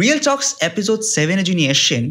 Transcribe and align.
Real 0.00 0.20
টক্স 0.28 0.48
episode 0.60 1.00
সেভেনে 1.16 1.42
যিনি 1.42 1.62
এসছেন 1.66 2.04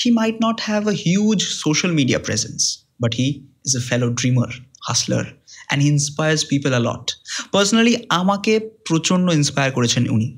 he 0.00 0.08
might 0.10 0.36
not 0.46 0.58
have 0.60 0.82
a 0.88 0.94
huge 1.04 1.38
social 1.64 1.92
media 1.92 2.18
presence 2.18 2.60
but 3.00 3.12
he 3.14 3.26
is 3.66 3.72
a 3.76 3.82
fellow 3.88 4.06
dreamer 4.10 4.50
hustler 4.88 5.24
and 5.24 5.80
he 5.82 5.88
inspires 5.88 6.40
people 6.44 6.70
a 6.74 6.78
lot 6.78 7.06
personally 7.52 7.94
আমাকে 8.08 8.52
প্রচণ্ড 8.88 9.26
inspire 9.32 9.70
করেছেন 9.72 10.02
উনি। 10.10 10.28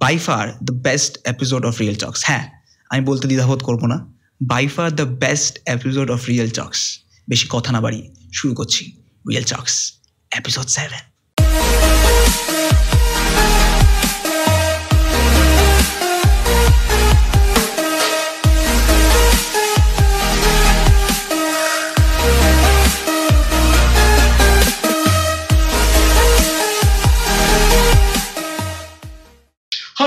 By 0.00 0.18
far 0.18 0.44
the 0.62 0.74
best 0.86 1.12
episode 1.24 1.62
of 1.66 1.74
Real 1.80 1.96
Talks 1.96 2.20
হ্যাঁ 2.24 2.44
আমি 2.90 3.02
বলতে 3.04 3.24
দ্বিধাবোধ 3.28 3.60
করব 3.62 3.82
না। 3.86 3.98
By 4.42 4.64
far 4.68 4.88
the 4.96 5.06
best 5.24 5.54
episode 5.66 6.08
of 6.10 6.20
Real 6.28 6.50
Talks 6.50 6.80
বেশি 7.28 7.46
কথা 7.50 7.72
না 7.72 7.80
বাড়িয়ে 7.80 8.06
শুরু 8.32 8.52
করছি। 8.54 8.82
Real 9.30 9.44
Talks 9.44 9.74
episode 10.38 10.66
seven 10.68 11.02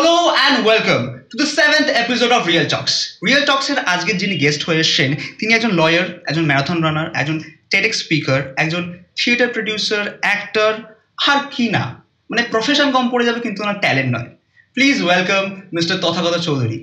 hello 0.08 0.26
and 0.38 0.58
welcome 0.68 1.02
to 1.32 1.36
the 1.42 1.48
seventh 1.60 1.88
episode 2.04 2.32
of 2.38 2.42
Real 2.52 2.68
Talks 2.74 2.94
Real 3.28 3.44
টক্সের 3.50 3.80
আজকের 3.94 4.16
যিনি 4.22 4.36
গেস্ট 4.44 4.62
হয়ে 4.68 4.82
এসছেন 4.86 5.10
তিনি 5.40 5.52
একজন 5.54 5.72
লয়ার 5.82 6.06
একজন 6.30 6.46
ম্যারাথন 6.50 6.78
রানার 6.86 7.08
একজন 7.22 7.38
টেডেক্স 7.74 7.98
স্পিকার 8.04 8.40
একজন 8.64 8.84
থিয়েটার 9.20 9.50
প্রডিউসার 9.56 10.04
অ্যাক্টর 10.26 10.72
আর 11.32 11.40
কি 11.54 11.66
না। 11.76 11.84
মানে 12.30 12.42
প্রফেশন 12.54 12.88
কম 12.96 13.06
পড়ে 13.14 13.26
যাবে 13.28 13.40
কিন্তু 13.46 13.60
ওনার 13.66 13.82
ট্যালেন্ট 13.84 14.10
নয়। 14.16 14.30
Please 14.76 14.96
welcome 15.04 15.44
mister 15.76 15.96
Tathagata 16.04 16.36
Chowdhury. 16.48 16.78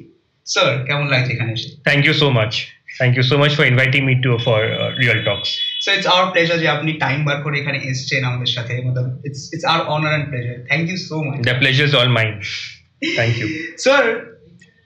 Sir 0.52 0.69
কেমন 0.88 1.06
লাগছে 1.12 1.30
এখানে 1.34 1.50
এসে? 1.56 1.69
Thank 1.88 2.02
you 2.09 2.14
so 2.22 2.28
much. 2.38 2.55
Thank 2.98 3.12
you 3.19 3.25
so 3.30 3.34
much 3.42 3.52
for 3.58 3.64
inviting 3.72 4.00
me 4.08 4.14
to 4.25 4.30
for 4.47 4.61
Real 5.00 5.19
Real 5.19 5.20
Talks. 5.28 5.50
So 5.84 5.89
it's 5.97 6.06
our 6.12 6.27
pleasure 6.33 6.58
যে 6.62 6.69
আপনি 6.77 6.91
টাইম 7.05 7.19
বার 7.28 7.36
করে 7.45 7.56
এখানে 7.62 7.78
এসছেন 7.91 8.20
আমাদের 8.30 8.50
সাথে। 8.56 8.72
মতলব 8.86 9.08
it's 9.28 9.42
it's 9.55 9.67
our 9.70 9.83
honour 9.95 10.12
and 10.12 10.27
pleasure 10.30 10.56
thank 10.69 10.84
you 10.91 10.98
so 11.08 11.17
much 11.27 11.36
The 11.50 11.55
pleasure 11.61 11.86
is 11.91 11.95
all 12.00 12.11
mine. 12.19 12.34
Thank 13.19 13.34
you 13.41 13.48
sir 13.84 14.02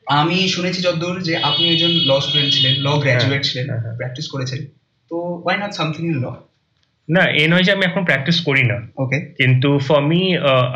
আমি 0.07 0.37
শুনেছি 0.55 0.81
যতদূর 0.87 1.17
যে 1.23 1.35
আপনি 1.49 1.65
একজন 1.73 1.93
ল 2.09 2.11
স্টুডেন্ট 2.25 2.51
ছিলেন 2.57 2.75
ল 2.87 2.89
গ্র্যাজুয়েট 3.03 3.43
ছিলেন 3.49 3.67
হ্যাঁ, 3.71 3.81
হ্যাঁ। 3.85 3.95
প্র্যাকটিস 3.99 4.27
করেছেন। 4.35 4.61
তো 5.11 5.17
why 5.45 5.57
not 5.63 5.73
something 5.79 6.03
in 6.13 6.17
law 6.25 6.27
না 7.09 7.23
এ 7.43 7.45
নয় 7.53 7.65
যে 7.67 7.73
আমি 7.77 7.85
এখন 7.91 8.03
প্র্যাকটিস 8.09 8.39
করি 8.49 8.63
না। 8.73 8.77
ওকে 9.03 9.19
কিন্তু 9.41 9.69
for 9.89 10.01
me 10.11 10.21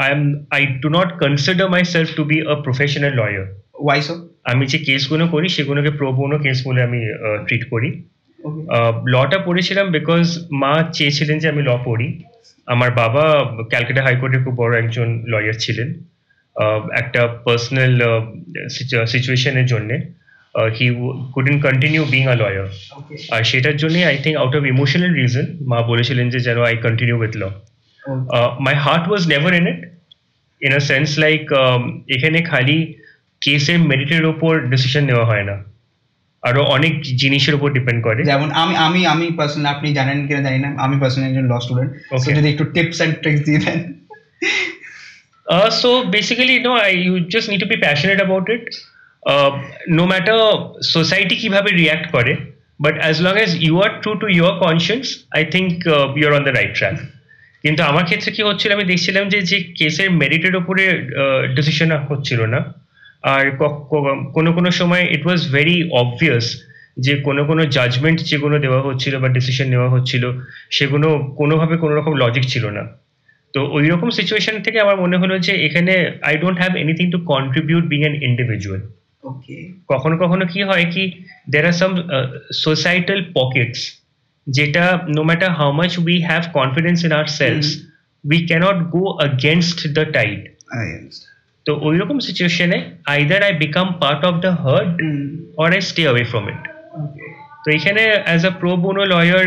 I 0.04 0.08
am 0.16 0.22
I 0.56 0.62
do 0.82 0.88
not 0.98 1.08
consider 1.22 1.66
my 1.74 1.82
self 1.94 2.08
to 2.18 2.22
be 2.30 2.36
a 2.52 2.54
professional 2.66 3.12
lawyer 3.20 3.44
why 3.84 4.00
so 4.02 4.14
আমি 4.44 4.64
যে 4.72 4.78
কেসগুলো 4.78 5.24
করি 5.34 5.46
সেগুলোকে 5.56 5.90
প্রোবোনো 6.00 6.36
কেস 6.44 6.58
বলে 6.66 6.80
আমি 6.88 7.00
ট্রিট 7.46 7.64
করি। 7.72 7.88
ওকে 8.40 8.60
লটা 9.14 9.38
পড়েছিলাম 9.46 9.86
বিকজ 9.96 10.24
মা 10.62 10.72
চেয়েছিলেন 10.92 11.36
যে 11.38 11.46
আমি 11.48 11.62
ল 11.68 11.70
পড়ি। 11.88 12.08
আমার 12.66 12.90
বাবা 13.00 13.24
ক্যালকাটা 13.70 14.02
হাইকোর্টের 14.06 14.42
খুব 14.44 14.54
বড় 14.62 14.72
একজন 14.82 15.08
লয়ার 15.32 15.56
ছিলেন। 15.64 15.88
একটা 17.00 17.20
পার্সোনাল 17.46 17.92
সিচুয়েশনের 19.12 19.66
জন্যে 19.72 19.96
he 20.78 20.86
couldn't 21.34 21.60
continue 21.66 22.02
being 22.14 22.22
a 22.34 22.36
lawyer 22.40 22.68
আর 23.34 23.42
সেটার 23.50 23.76
জন্য 23.82 23.96
I 24.10 24.16
think 24.24 24.36
out 24.42 24.54
of 24.58 24.62
emotional 24.74 25.12
reason 25.20 25.46
মা 25.70 25.78
বলেছিলেন 25.92 26.26
যে 26.34 26.38
যেন 26.46 26.58
I 26.70 26.76
continue 26.86 27.16
with 27.22 27.34
law 27.42 27.44
my 28.66 28.74
heart 28.84 29.04
was 29.10 29.22
never 29.32 29.52
in 29.60 29.66
it 29.72 29.80
in 30.66 30.72
a 30.80 30.82
sense 30.90 31.08
like 31.24 31.42
এখানে 32.14 32.38
খালি 32.50 32.78
কেসের 33.42 33.78
মেরিটের 33.90 34.24
ওপর 34.32 34.52
ডিসিশন 34.72 35.02
নেওয়া 35.10 35.26
হয় 35.30 35.44
না। 35.50 35.56
আরও 36.48 36.62
অনেক 36.76 36.92
জিনিসের 37.22 37.54
উপর 37.58 37.68
ডিপেন্ড 37.78 38.00
করে। 38.06 38.20
যেমন 38.30 38.48
আমি 38.62 38.74
আমি 38.86 39.00
আমি 39.12 39.26
পার্সোনাল 39.38 39.68
আপনি 39.74 39.88
জানেন 39.98 40.18
কিনা 40.26 40.42
জানি 40.46 40.58
না 40.64 40.70
আমি 40.84 40.96
পার্সোনাল 41.02 41.26
একজন 41.30 41.46
ল 41.50 41.54
স্টুডেন্ট. 41.64 41.90
যদি 42.38 42.48
একটু 42.52 42.64
টিপস 42.74 42.98
এন্ড 43.04 43.14
ট্রিক্স 43.22 43.40
দিয়ে 43.48 43.60
দেন। 43.64 43.78
Uh, 45.46 45.70
so 45.70 46.08
basically, 46.08 46.58
no, 46.58 46.74
I, 46.74 46.88
you 46.88 47.20
just 47.20 47.48
need 47.48 47.60
to 47.60 47.66
be 47.66 47.76
passionate 47.76 48.20
about 48.20 48.48
it. 48.48 48.74
Uh, 49.22 49.62
no 49.88 50.04
matter 50.06 50.36
society 50.96 51.34
কীভাবে 51.42 51.70
react 51.82 52.06
করে, 52.14 52.32
but 52.80 52.94
as 53.10 53.16
long 53.24 53.36
as 53.44 53.50
you 53.66 53.74
are 53.84 53.92
true 54.02 54.18
to 54.22 54.28
your 54.40 54.52
conscience, 54.64 55.08
I 55.40 55.42
think 55.54 55.70
uh, 55.86 56.06
you're 56.18 56.34
on 56.38 56.44
the 56.48 56.54
right 56.58 56.74
track. 56.78 56.96
কিন্তু 57.64 57.80
আমার 57.90 58.04
ক্ষেত্রে 58.08 58.30
কি 58.36 58.42
হচ্ছিল 58.48 58.70
আমি 58.76 58.84
দেখছিলাম 58.92 59.24
যে 59.32 59.38
যে 59.50 59.58
কেসের 59.78 60.08
মেরিটের 60.20 60.54
উপরে 60.60 60.84
ডিসিশন 61.56 61.88
হচ্ছিল 62.10 62.40
না 62.54 62.60
আর 63.34 63.42
কোনো 64.36 64.50
কোনো 64.56 64.70
সময় 64.80 65.04
ইট 65.16 65.22
ওয়াজ 65.26 65.40
ভেরি 65.56 65.76
অবভিয়াস 66.02 66.46
যে 67.04 67.14
কোনো 67.26 67.42
কোনো 67.50 67.62
জাজমেন্ট 67.76 68.18
যেগুলো 68.30 68.56
দেওয়া 68.64 68.80
হচ্ছিল 68.86 69.14
বা 69.22 69.28
ডিসিশন 69.38 69.66
নেওয়া 69.74 69.88
হচ্ছিল 69.94 70.24
সেগুলো 70.76 71.08
কোনোভাবে 71.40 71.74
কোনো 71.82 71.92
রকম 71.98 72.12
লজিক 72.22 72.44
ছিল 72.52 72.64
না 72.76 72.82
তো 73.54 73.60
ওই 73.76 73.84
রকম 73.88 74.08
সিচুয়েশন 74.10 74.56
থেকে 74.66 74.78
আমার 74.80 74.96
মনে 74.96 75.16
হলো 75.22 75.34
যে 75.46 75.52
এখানে 75.66 75.92
I 76.22 76.34
don't 76.36 76.58
have 76.62 76.72
anything 76.76 77.06
to 77.14 77.18
contribute 77.32 77.84
being 77.92 78.00
an 78.02 78.14
individual 78.28 78.80
okay 79.24 79.56
কখনো 79.92 80.14
কখনো 80.22 80.44
কি 80.52 80.60
হয় 80.62 80.86
কি 80.94 81.02
দের 81.52 81.64
আর 81.66 81.76
সাম 81.80 81.92
সোসাইটাল 82.64 83.18
পকেটস 83.34 83.80
যেটা 84.46 84.84
no 85.16 85.22
matter 85.28 85.52
how 85.58 85.70
much 85.72 85.92
we 86.00 86.16
have 86.28 86.42
confidence 86.58 86.98
in 87.06 87.10
our 87.12 87.28
selves 87.38 87.66
we 88.24 88.38
can't 88.50 88.78
go 88.94 89.02
against 89.12 89.78
the 89.96 90.04
tide 90.16 90.40
I 90.72 90.86
understand 90.90 91.32
তো 91.66 91.72
ওই 91.86 91.94
রকম 92.00 92.16
সিচুয়েশনে 92.28 92.78
either 93.14 93.40
I 93.48 93.52
become 93.64 93.86
part 94.02 94.22
of 94.28 94.34
the 94.44 94.52
herd 94.62 94.90
or 95.56 95.68
I 95.72 95.82
stay 95.90 96.02
away 96.04 96.24
from 96.30 96.44
it 96.52 96.62
okay 97.00 97.21
তো 97.64 97.68
এখানে 97.70 98.02
as 98.26 98.42
a 98.44 98.52
pro 98.60 98.70
bono 98.76 99.02
lawyer 99.12 99.46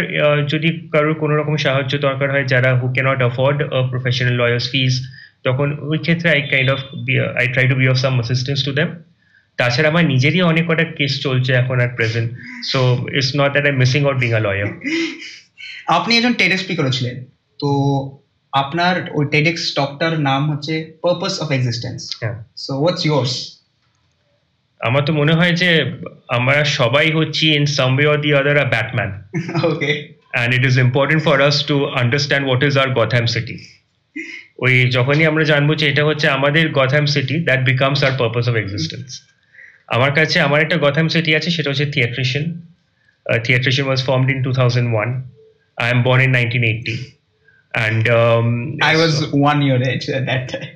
যদি 0.52 0.70
কারোর 0.94 1.16
কোনো 1.22 1.34
রকম 1.36 1.56
সাহায্য 1.66 1.94
দরকার 1.98 2.28
হয় 2.32 2.46
যারা 2.54 2.70
who 2.80 2.86
can't 2.96 3.20
afford 3.24 3.58
professional 3.92 4.36
lawyers 4.42 4.66
fees 4.74 4.94
তখন 5.46 5.68
ওই 5.84 6.00
ক্ষেত্রে 6.06 6.28
I 6.30 6.42
kind 6.52 6.70
of 6.72 6.80
I 7.40 7.46
try 7.54 7.66
to 7.72 7.76
be 7.82 7.86
of 7.90 7.98
some 7.98 8.14
assistance 8.16 8.60
to 8.66 8.72
them 8.72 8.90
তাছাড়া 9.60 9.88
আমার 9.92 10.06
নিজেরই 10.14 10.42
অনেক 10.44 10.66
কটা 10.70 10.86
কেস 10.98 11.14
চলছে 11.26 11.52
এখন 11.62 11.78
আর 11.84 11.90
present 11.98 12.30
so 12.72 12.80
it's 13.12 13.32
not 13.40 13.50
that 13.54 13.66
I 13.66 13.76
missing 13.82 14.02
out 14.06 14.18
being 14.24 14.32
a 14.34 14.42
lawyer 14.46 14.70
আপনি 15.90 16.12
একজন 16.16 16.34
টেডেক্স 16.34 16.64
স্পিকারও 16.66 16.92
ছিলেন 16.98 17.16
তো 17.60 17.70
আপনার 18.54 18.96
ওই 19.18 19.24
টেডেক্স 19.34 19.62
টকটার 19.78 20.14
নাম 20.30 20.42
হচ্ছে 20.52 20.74
পারপাস 21.04 21.34
অফ 21.44 21.48
এক্সিস্টেন্স 21.52 22.00
হ্যাঁ। 22.22 22.36
সো 22.58 22.72
হোয়াটস 22.82 23.02
ইয়োর্স 23.08 23.34
আমার 24.88 25.02
তো 25.08 25.12
মনে 25.22 25.34
হয় 25.40 25.54
যে 25.62 25.70
আমরা 26.38 26.58
সবাই 26.80 27.08
হচ্ছি 27.18 27.46
in 27.58 27.66
some 27.78 27.92
way 27.96 28.08
or 28.12 28.18
the 28.26 28.30
other 28.40 28.56
a 28.64 28.68
Batman 28.74 29.10
okay 29.70 29.92
and 30.36 30.54
it 30.54 30.64
is 30.66 30.76
important 30.78 31.22
for 31.22 31.38
us 31.42 31.64
to 31.64 31.76
understand 32.02 32.44
what 32.46 32.62
is 32.64 32.74
our 32.78 32.90
Gotham 33.00 33.26
city. 33.28 33.58
ওই 34.66 34.74
যখনই 34.98 35.26
আমরা 35.32 35.44
জানব 35.52 35.70
যে 35.80 35.86
এটা 35.92 36.04
হচ্ছে 36.10 36.28
আমাদের 36.38 36.66
Gotham 36.80 37.06
city 37.14 37.36
that 37.48 37.62
becomes 37.70 38.00
our 38.08 38.14
purpose 38.20 38.46
of 38.52 38.56
existence 38.64 39.10
আমার 39.96 40.12
কাছে 40.20 40.38
আমার 40.48 40.60
একটা 40.66 40.78
গথাম 40.86 41.08
সিটি 41.14 41.32
আছে 41.40 41.50
সেটা 41.56 41.70
হচ্ছে 41.72 41.88
theatrician 41.96 42.46
theatrician 43.26 43.86
was 43.90 44.02
formed 44.08 44.28
in 44.36 44.40
two 44.48 44.52
thousand 44.60 44.88
one 44.96 45.10
I 45.78 45.88
am 45.96 46.00
born 46.08 46.22
in 46.28 46.32
nineteen 46.38 46.64
eighty 46.72 46.96
and 47.74 48.04
I 48.92 48.96
was 49.04 49.14
one 49.50 49.60
year 49.68 49.80
age 49.92 50.06
at 50.18 50.24
that 50.30 50.44
time. 50.52 50.72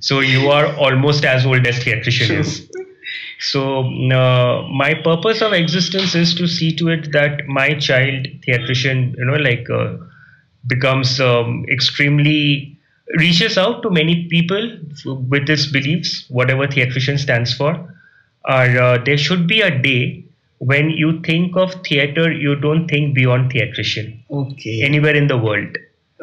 So 0.00 0.20
you 0.20 0.48
are 0.50 0.66
almost 0.76 1.24
as 1.24 1.46
old 1.46 1.66
as 1.66 1.78
theatrician 1.84 2.26
True. 2.28 2.38
is. 2.40 2.68
So 3.38 3.60
uh, 4.20 4.66
my 4.82 4.94
purpose 4.94 5.42
of 5.42 5.52
existence 5.52 6.14
is 6.14 6.34
to 6.34 6.46
see 6.46 6.74
to 6.76 6.88
it 6.88 7.12
that 7.12 7.46
my 7.46 7.74
child 7.74 8.26
theatrician, 8.46 9.14
you 9.18 9.24
know, 9.24 9.34
like 9.48 9.66
uh, 9.70 9.96
becomes 10.66 11.20
um, 11.20 11.64
extremely 11.68 12.78
reaches 13.18 13.56
out 13.58 13.82
to 13.82 13.90
many 13.90 14.26
people 14.28 14.64
with 15.28 15.46
his 15.48 15.66
beliefs, 15.66 16.24
whatever 16.28 16.66
theatrician 16.66 17.18
stands 17.18 17.52
for. 17.54 17.72
Or 18.44 18.66
uh, 18.86 18.98
there 19.04 19.18
should 19.18 19.46
be 19.46 19.60
a 19.60 19.70
day 19.70 20.24
when 20.58 20.90
you 20.90 21.20
think 21.22 21.56
of 21.56 21.74
theater, 21.86 22.32
you 22.32 22.56
don't 22.56 22.88
think 22.88 23.14
beyond 23.14 23.50
theatrician 23.52 24.22
Okay. 24.30 24.82
anywhere 24.82 25.14
in 25.14 25.26
the 25.32 25.36
world. 25.46 25.72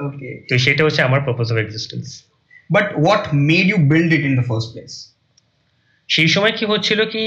okay. 0.08 0.34
তো 0.50 0.54
সেটা 0.66 0.82
হচ্ছে 0.86 1.02
আমার 1.08 1.22
purpose 1.26 1.48
of 1.54 1.58
existence 1.66 2.08
But 2.71 2.87
what 3.07 3.23
made 3.51 3.67
you 3.71 3.79
build 3.93 4.11
it 4.17 4.23
in 4.29 4.35
the 4.41 4.47
first 4.53 4.69
place? 4.75 4.97
সেই 6.09 6.29
সময় 6.35 6.55
কি 6.59 6.65
হচ্ছিল 6.73 7.01
কি 7.15 7.23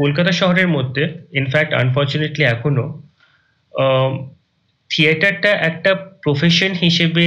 কলকাতা 0.00 0.32
শহরের 0.40 0.68
মধ্যে 0.76 1.04
ইনফ্যাক্ট 1.40 1.72
আনফর্চুনেটলি 1.82 2.44
এখনও 2.54 2.86
থিয়েটারটা 4.90 5.50
একটা 5.70 5.90
প্রফেশন 6.24 6.72
হিসেবে 6.84 7.24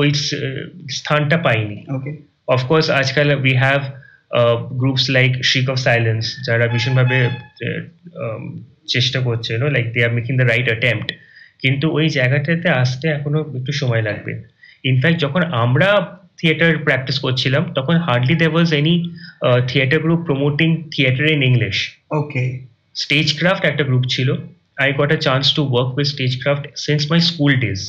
ওই 0.00 0.08
স্থানটা 0.98 1.36
পাইনি 1.46 1.78
Okay. 1.96 2.14
অফকোর্স 2.48 2.86
আজকাল 3.00 3.28
we 3.44 3.54
have 3.64 3.80
groups 4.80 5.04
like 5.16 5.32
sheikh 5.50 5.66
of 5.72 5.76
silence 5.86 6.24
যারা 6.46 6.64
ভীষণভাবে 6.74 7.18
চেষ্টা 8.94 9.18
করছে 9.26 9.52
no 9.60 9.66
like 9.76 9.86
they 9.94 10.00
are 10.06 10.12
making 10.18 10.32
the 10.40 10.46
right 10.52 10.66
attempt 10.70 11.08
কিন্তু 11.62 11.86
ওই 11.98 12.06
জায়গাটাতে 12.08 12.68
আসতে 12.82 13.06
এখনও 13.08 13.40
একটু 13.58 13.72
সময় 13.80 14.02
লাগবে 14.08 14.32
ইনফ্যাক্ট 14.84 15.18
যখন 15.24 15.42
আমরা 15.64 15.88
থিয়েটার 16.38 16.70
প্র্যাকটিস 16.78 17.16
করছিলাম 17.18 17.62
তখন 17.74 17.94
hardly 17.96 18.34
there 18.34 18.46
was 18.46 18.68
any 18.74 18.94
theatre 19.68 20.00
group 20.00 20.20
promoting 20.24 20.68
theatre 20.90 21.26
in 21.26 21.40
English 21.42 21.76
okay 22.10 22.42
stage 22.94 23.26
craft 23.38 23.64
একটা 23.64 23.84
গ্রুপ 23.84 24.04
ছিল। 24.08 24.28
I 24.76 24.88
got 24.92 25.10
a 25.12 25.18
chance 25.20 25.44
to 25.54 25.62
work 25.72 25.90
with 25.98 26.06
stage 26.06 26.32
craft 26.42 26.64
since 26.76 27.02
my 27.10 27.20
school 27.20 27.52
days 27.60 27.80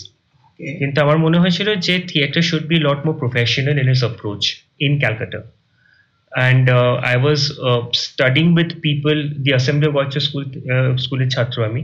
কিন্তু 0.77 0.97
আমার 1.01 1.17
মনে 1.17 1.37
হয়েছিল 1.39 1.67
যে 1.75 1.95
theatre 2.09 2.41
should 2.41 2.65
be 2.67 2.77
lot 2.77 2.99
more 3.05 3.15
professional 3.19 3.75
in 3.79 3.87
its 3.89 4.01
approach 4.03 4.41
in 4.79 4.93
Calcutta 4.99 5.39
and 6.31 6.65
I 7.09 7.15
was 7.23 7.39
studing 8.05 8.45
with 8.57 8.69
people 8.85 9.15
the 9.43 9.51
assembly 9.51 9.89
watch 9.91 10.11
school 10.17 10.43
স্কুলের 10.97 11.29
ছাত্র 11.35 11.57
আমি 11.69 11.81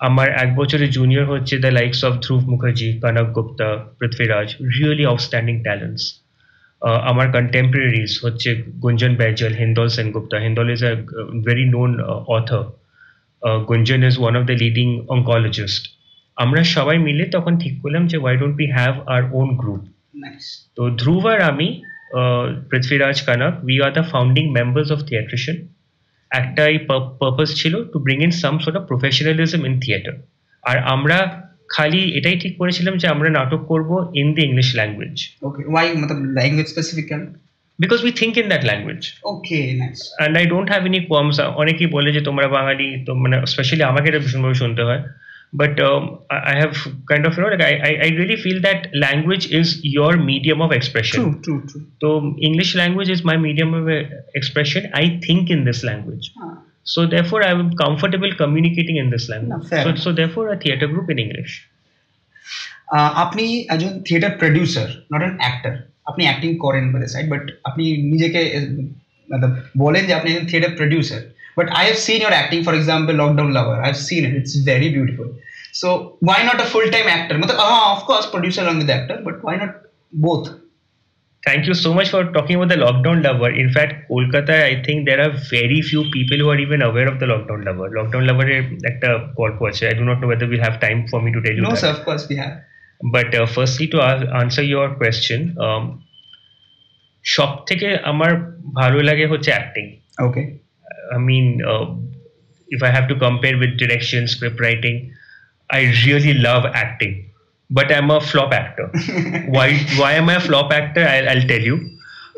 আমার 0.00 0.28
এক 0.44 0.50
বছরের 0.56 0.90
জুনিয়র 0.90 1.26
হচ্ছে 1.32 1.54
the 1.58 1.70
likes 1.70 2.00
of 2.08 2.12
Dhruv 2.24 2.42
Mukherjee 2.52 2.88
Kanak 3.02 3.28
Gupta 3.36 3.68
Prithviraj 3.98 4.48
really 4.74 5.04
outstanding 5.06 5.54
talents 5.66 6.04
আমার 7.02 7.26
contemporaries 7.36 8.12
হচ্ছে 8.24 8.48
Gunjan 8.82 9.12
ব্যাজল 9.20 9.52
Hindol 9.62 9.88
Sengupta 9.88 10.36
Hindol 10.38 10.66
is 10.74 10.80
a 10.84 10.92
very 11.46 11.66
known 11.74 11.90
author 12.36 12.64
Gunjan 13.70 14.00
is 14.08 14.14
one 14.18 14.32
of 14.38 14.42
the 14.50 14.56
leading 14.64 14.88
oncologist 15.08 15.82
আমরা 16.36 16.60
সবাই 16.76 16.96
মিলে 16.98 17.24
তখন 17.26 17.52
ঠিক 17.62 17.74
করলাম 17.82 18.02
যে 18.06 18.16
why 18.20 18.34
don't 18.36 18.56
be 18.60 18.66
have 18.76 18.94
our 19.06 19.22
own 19.32 19.48
group 19.56 19.82
তো 20.76 20.82
ধ্রুব 21.00 21.24
আর 21.32 21.40
আমি 21.42 21.68
uh, 22.12 22.44
Prithviraj 22.68 23.18
Kanak, 23.26 23.64
we 23.64 23.80
are 23.80 23.92
the 23.92 24.04
founding 24.04 24.52
members 24.52 24.88
of 24.90 24.98
Theatrician. 25.08 25.58
একটাই 26.30 26.74
পারপাস 27.20 27.50
ছিল 27.60 27.74
to 27.92 27.98
bring 27.98 28.18
in 28.22 28.32
some 28.42 28.54
sort 28.58 28.76
of 28.76 28.84
professionalism 28.88 29.60
in 29.66 29.74
theatre 29.80 30.14
আর 30.64 30.76
আমরা 30.94 31.18
খালি 31.68 32.02
এটাই 32.18 32.36
ঠিক 32.38 32.54
করেছিলাম 32.58 32.94
যে 32.96 33.06
আমরা 33.08 33.28
নাটক 33.30 33.60
করব 33.72 33.90
in 34.14 34.28
the 34.34 34.42
English 34.42 34.68
language 34.78 35.16
okay 35.42 35.60
why 35.72 35.86
Matlab 36.02 36.22
language 36.38 36.68
specific 36.74 37.06
কেন? 37.08 37.22
Because 37.78 37.98
we 38.06 38.12
think 38.20 38.32
in 38.38 38.46
that 38.48 38.64
language 38.70 39.02
okay 39.32 39.58
nice 39.80 39.98
and 40.18 40.34
I 40.38 40.44
don't 40.46 40.68
have 40.70 40.82
any 40.86 41.00
qualms 41.10 41.36
অনেকেই 41.62 41.88
বলে 41.96 42.10
যে 42.16 42.20
তোমরা 42.20 42.46
বাঙালি 42.48 42.88
তো 43.06 43.10
মানে 43.14 43.36
স্পেশালি 43.46 43.82
আমাকে 43.90 44.06
এটা 44.08 44.20
ভীষণভাবে 44.24 44.54
শুনতে 44.54 44.82
হয়। 44.88 45.02
but 45.52 45.78
um, 45.80 46.18
I 46.30 46.54
have 46.56 46.76
kind 47.08 47.26
of 47.26 47.36
you 47.36 47.42
know 47.42 47.48
like 47.48 47.60
I, 47.60 47.98
I 48.06 48.08
really 48.20 48.36
feel 48.36 48.60
that 48.62 48.88
language 48.94 49.50
is 49.50 49.80
your 49.84 50.16
medium 50.16 50.62
of 50.62 50.72
expression. 50.72 51.22
True, 51.22 51.42
true, 51.42 51.66
true. 51.68 51.86
So 52.00 52.36
English 52.40 52.74
language 52.74 53.10
is 53.10 53.22
my 53.22 53.36
medium 53.36 53.74
of 53.74 53.88
uh, 53.88 54.02
expression. 54.34 54.90
I 54.94 55.20
think 55.26 55.50
in 55.50 55.64
this 55.64 55.84
language. 55.84 56.32
So 56.84 57.06
therefore, 57.06 57.44
I 57.44 57.50
am 57.50 57.76
comfortable 57.76 58.32
communicating 58.34 58.96
in 58.96 59.10
this 59.10 59.28
language. 59.28 59.70
No, 59.70 59.84
so, 59.84 59.94
so 59.94 60.12
therefore, 60.12 60.48
a 60.52 60.56
theater 60.56 60.86
group 60.86 61.10
in 61.10 61.18
English. 61.18 61.52
আপনি 63.24 63.44
একজন 63.74 63.92
theatre 64.06 64.32
producer 64.40 64.88
not 65.12 65.20
an 65.24 65.34
actor 65.42 65.74
আপনি 66.10 66.22
acting 66.28 66.50
করেন 66.64 66.84
by 66.92 67.00
the 67.04 67.10
side 67.14 67.26
but 67.34 67.44
আপনি 67.68 67.84
নিজেকে 68.12 68.40
বলেন 69.84 70.02
যে 70.08 70.12
আপনি 70.18 70.28
একজন 70.32 70.46
theatre 70.50 70.72
producer 70.80 71.22
but 71.56 71.70
I 71.70 71.84
have 71.84 71.98
seen 71.98 72.20
your 72.20 72.32
acting, 72.32 72.64
for 72.64 72.74
example, 72.74 73.14
Lockdown 73.14 73.52
Lover. 73.52 73.80
I've 73.82 73.96
seen 73.96 74.24
it. 74.24 74.34
It's 74.34 74.56
very 74.56 74.90
beautiful. 74.90 75.34
So 75.72 76.16
why 76.20 76.42
not 76.42 76.60
a 76.60 76.64
full-time 76.64 77.06
actor? 77.06 77.38
Uh, 77.42 77.96
of 77.96 78.04
course, 78.04 78.26
producer 78.26 78.62
along 78.62 78.78
with 78.78 78.90
actor, 78.90 79.20
but 79.24 79.42
why 79.42 79.56
not 79.56 79.82
both? 80.12 80.48
Thank 81.44 81.66
you 81.66 81.74
so 81.74 81.92
much 81.92 82.10
for 82.10 82.30
talking 82.32 82.56
about 82.56 82.68
the 82.68 82.76
lockdown 82.76 83.24
lover. 83.24 83.50
In 83.50 83.72
fact, 83.72 84.08
Kolkata, 84.08 84.62
I 84.62 84.82
think 84.82 85.06
there 85.06 85.20
are 85.20 85.32
very 85.50 85.82
few 85.82 86.08
people 86.10 86.38
who 86.38 86.50
are 86.50 86.58
even 86.58 86.82
aware 86.82 87.08
of 87.08 87.18
the 87.18 87.26
lockdown 87.26 87.64
lover. 87.64 87.90
Lockdown 87.90 88.26
lover 88.28 88.48
is 88.48 88.64
like 88.84 89.02
a 89.02 89.32
podcast. 89.36 89.88
I 89.88 89.94
do 89.94 90.04
not 90.04 90.20
know 90.20 90.28
whether 90.28 90.46
we'll 90.46 90.62
have 90.62 90.78
time 90.80 91.08
for 91.08 91.20
me 91.20 91.32
to 91.32 91.42
tell 91.42 91.52
you. 91.52 91.62
No, 91.62 91.70
that. 91.70 91.78
sir. 91.78 91.88
Of 91.88 92.04
course, 92.04 92.28
we 92.28 92.36
have. 92.36 92.60
But 93.10 93.34
uh, 93.34 93.46
firstly, 93.46 93.88
to 93.88 94.00
answer 94.02 94.62
your 94.62 94.94
question, 94.94 95.56
um, 95.58 96.02
সব 97.24 97.50
থেকে 97.66 97.96
আমার 97.96 98.60
ভালো 98.74 98.98
লাগে 99.02 99.26
হচ্ছে 99.26 99.50
acting 99.50 99.86
okay 100.26 100.61
I 101.13 101.17
mean, 101.17 101.63
uh, 101.63 101.95
if 102.69 102.83
I 102.83 102.89
have 102.89 103.07
to 103.09 103.15
compare 103.15 103.57
with 103.57 103.77
direction, 103.77 104.27
script 104.27 104.59
writing, 104.59 105.13
I 105.69 105.93
really 106.05 106.33
love 106.33 106.65
acting. 106.65 107.29
But 107.69 107.91
I'm 107.91 108.09
a 108.11 108.21
flop 108.21 108.53
actor. 108.53 108.87
why? 109.47 109.77
Why 109.97 110.13
am 110.13 110.29
I 110.29 110.35
a 110.35 110.39
flop 110.39 110.71
actor? 110.71 111.01
I'll, 111.01 111.29
I'll 111.29 111.47
tell 111.47 111.59
you. 111.59 111.77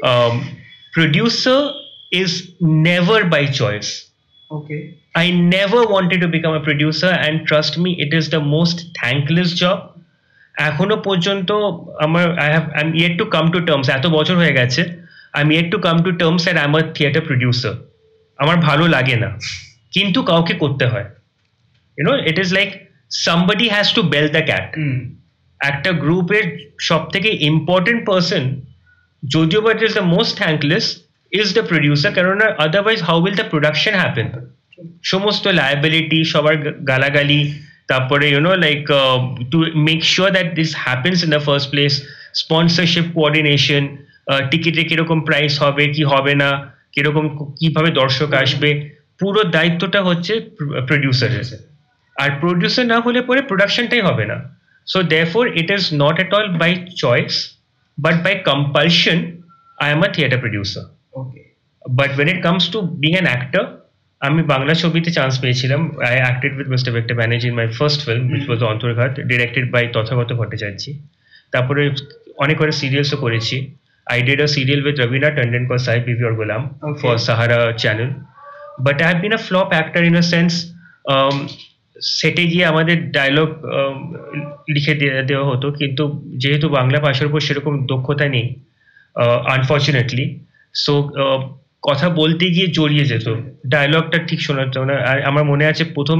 Um, 0.04 0.58
producer 0.94 1.72
is 2.12 2.52
never 2.60 3.26
by 3.26 3.46
choice. 3.46 4.10
okay 4.52 4.96
I 5.16 5.32
never 5.32 5.86
wanted 5.86 6.22
to 6.22 6.28
become 6.28 6.54
a 6.54 6.64
producer, 6.64 7.08
and 7.08 7.46
trust 7.48 7.78
me, 7.78 8.00
it 8.00 8.14
is 8.14 8.30
the 8.30 8.40
most 8.40 8.86
thankless 9.02 9.54
job. 9.54 9.80
এখনো 10.70 10.96
পর্যন্ত 11.08 11.50
আমার 12.06 12.26
I 12.44 12.50
have 12.54 12.66
I 12.78 12.82
am 12.86 12.90
yet 13.00 13.14
to 13.22 13.26
come 13.36 13.46
to 13.54 13.60
terms 13.68 13.88
এত 13.98 14.06
বছর 14.18 14.36
হয়ে 14.42 14.54
গেছে 14.60 14.82
I 15.36 15.42
am 15.46 15.50
yet 15.56 15.68
to 15.74 15.78
come 15.88 15.96
to 16.06 16.12
terms 16.22 16.42
and 16.46 16.60
I 16.62 16.68
am 16.70 16.76
theatre 16.98 17.24
producer 17.30 17.74
আমার 18.39 18.57
ভালো 18.59 18.85
লাগে 18.87 19.17
না। 19.17 19.31
কিন্তু 19.93 20.23
কাউকে 20.23 20.55
করতে 20.55 20.85
হয়। 20.87 21.07
You know 21.99 22.15
it 22.27 22.37
is 22.39 22.51
like 22.53 22.71
somebody 23.25 23.67
has 23.69 23.87
to 23.95 24.01
bell 24.13 24.27
the 24.29 24.43
cat 24.43 24.67
mm. 24.77 24.99
একটা 25.61 25.91
গ্রুপের 25.95 26.45
সব 26.81 27.03
থেকে 27.11 27.29
ইম্পর্টেন্ট 27.43 28.01
পার্সন 28.07 28.43
যদিও 29.23 29.61
but 29.61 29.79
is 29.83 29.93
the 29.95 30.07
most 30.15 30.33
thankless 30.39 30.85
is 31.33 31.49
the 31.55 31.63
producer 31.63 32.11
কেননা 32.13 32.47
otherwise 32.59 32.99
how 33.03 33.17
will 33.21 33.35
the 33.35 33.47
production 33.51 33.95
happen 33.95 34.29
সমস্ত 35.03 35.45
লায়াবিলিটি 35.51 36.19
সবার 36.25 36.55
গা- 36.57 36.77
গালাগালি 36.85 37.41
তারপরে 37.87 38.25
you know 38.31 38.53
like 38.57 38.81
to 39.51 39.59
make 39.89 40.01
sure 40.05 40.29
that 40.31 40.49
this 40.55 40.71
happens 40.77 41.19
in 41.25 41.31
the 41.31 41.41
first 41.41 41.67
place 41.71 41.93
sponsorship 42.35 43.07
coordination 43.15 43.83
টিকিটে 44.51 44.83
কীরকম 44.85 45.19
price 45.21 45.53
হবে 45.63 45.85
কি 45.89 46.03
হবে 46.05 46.35
না 46.35 46.51
কীরকম 46.95 47.25
কীভাবে 47.59 47.91
দর্শক 48.01 48.31
আসবে 48.43 48.71
পুরো 49.21 49.41
দায়িত্বটা 49.57 50.01
হচ্ছে 50.09 50.33
প্রডিউসারের 50.89 51.45
আর 52.17 52.29
প্রডিউসার 52.43 52.85
না 52.93 52.99
হলে 53.05 53.21
পরে 53.29 53.41
প্রোডাকশনটাই 53.51 54.03
হবে 54.09 54.25
না। 54.31 54.37
So 54.87 54.99
therefore 55.13 55.45
it 55.61 55.69
is 55.77 55.85
not 56.03 56.17
at 56.23 56.31
all 56.37 56.47
by 56.63 56.73
choice 57.03 57.35
but 57.99 58.17
by 58.25 58.35
compulsion 58.51 59.19
I 59.79 59.89
am 59.95 60.01
a 60.07 60.09
theatre 60.15 60.41
producer 60.45 60.85
but 61.83 62.11
when 62.17 62.29
it 62.33 62.41
comes 62.47 62.65
to 62.75 62.79
being 63.03 63.13
an 63.17 63.29
actor 63.33 63.65
আমি 64.21 64.41
বাংলা 64.55 64.73
ছবিতে 64.83 65.11
চান্স 65.19 65.35
পেয়েছিলাম। 65.43 65.81
I 66.09 66.17
acted 66.25 66.53
with 66.59 66.69
mister 66.75 66.91
Victor 66.97 67.15
Banerjee 67.21 67.47
in 67.51 67.57
my 67.61 67.69
first 67.79 68.01
film 68.07 68.25
which 68.33 68.45
was 68.49 68.61
Antarghat 68.73 69.13
directed 69.31 69.65
by 69.75 69.85
Tathagata 69.95 70.31
Bhattacharya 70.41 70.85
তারপরে 71.53 71.83
অনেক 72.45 72.57
করে 72.61 72.73
সিরিয়ালসও 72.81 73.19
করেছি। 73.25 73.57
I 74.07 74.21
did 74.21 74.41
a 74.41 74.49
serial 74.49 74.85
with 74.85 74.99
Ravina 74.99 75.35
Tandon 75.37 75.67
called 75.67 75.81
Sahib 75.81 76.07
Bibi 76.07 76.23
or 76.23 76.35
Gulam 76.35 76.83
okay. 76.83 77.01
for 77.01 77.19
Sahara 77.19 77.77
channel. 77.77 78.15
But 78.79 79.01
I 79.01 79.13
have 79.13 79.23
been 79.23 79.33
a 79.33 79.39
flop 79.39 79.73
actor 79.73 80.03
in 80.03 80.15
a 80.15 80.23
sense. 80.23 80.55
Um, 81.07 81.49
সেটে 82.19 82.45
গিয়ে 82.47 82.65
আমাদের 82.67 82.97
dialogue 83.11 83.49
লিখে 84.69 84.95
দেওয়া 85.29 85.47
হতো 85.51 85.67
কিন্তু 85.73 86.05
যেহেতু 86.43 86.67
বাংলা 86.69 86.99
ভাষার 87.01 87.29
উপর 87.29 87.41
সেরকম 87.41 87.75
দক্ষতা 87.87 88.27
নেই 88.29 88.47
আনফর্চুনেটলি 89.57 90.25
সো 90.75 90.95
কথা 91.83 92.07
বলতে 92.21 92.45
গিয়ে 92.55 92.69
জড়িয়ে 92.79 93.05
যেত 93.13 93.27
ডায়লগটা 93.67 94.19
ঠিক 94.29 94.41
শোনাতো 94.41 94.81
না 94.85 94.95
আর 95.11 95.19
আমার 95.23 95.45
মনে 95.45 95.65
আছে 95.71 95.85
প্রথম 95.97 96.19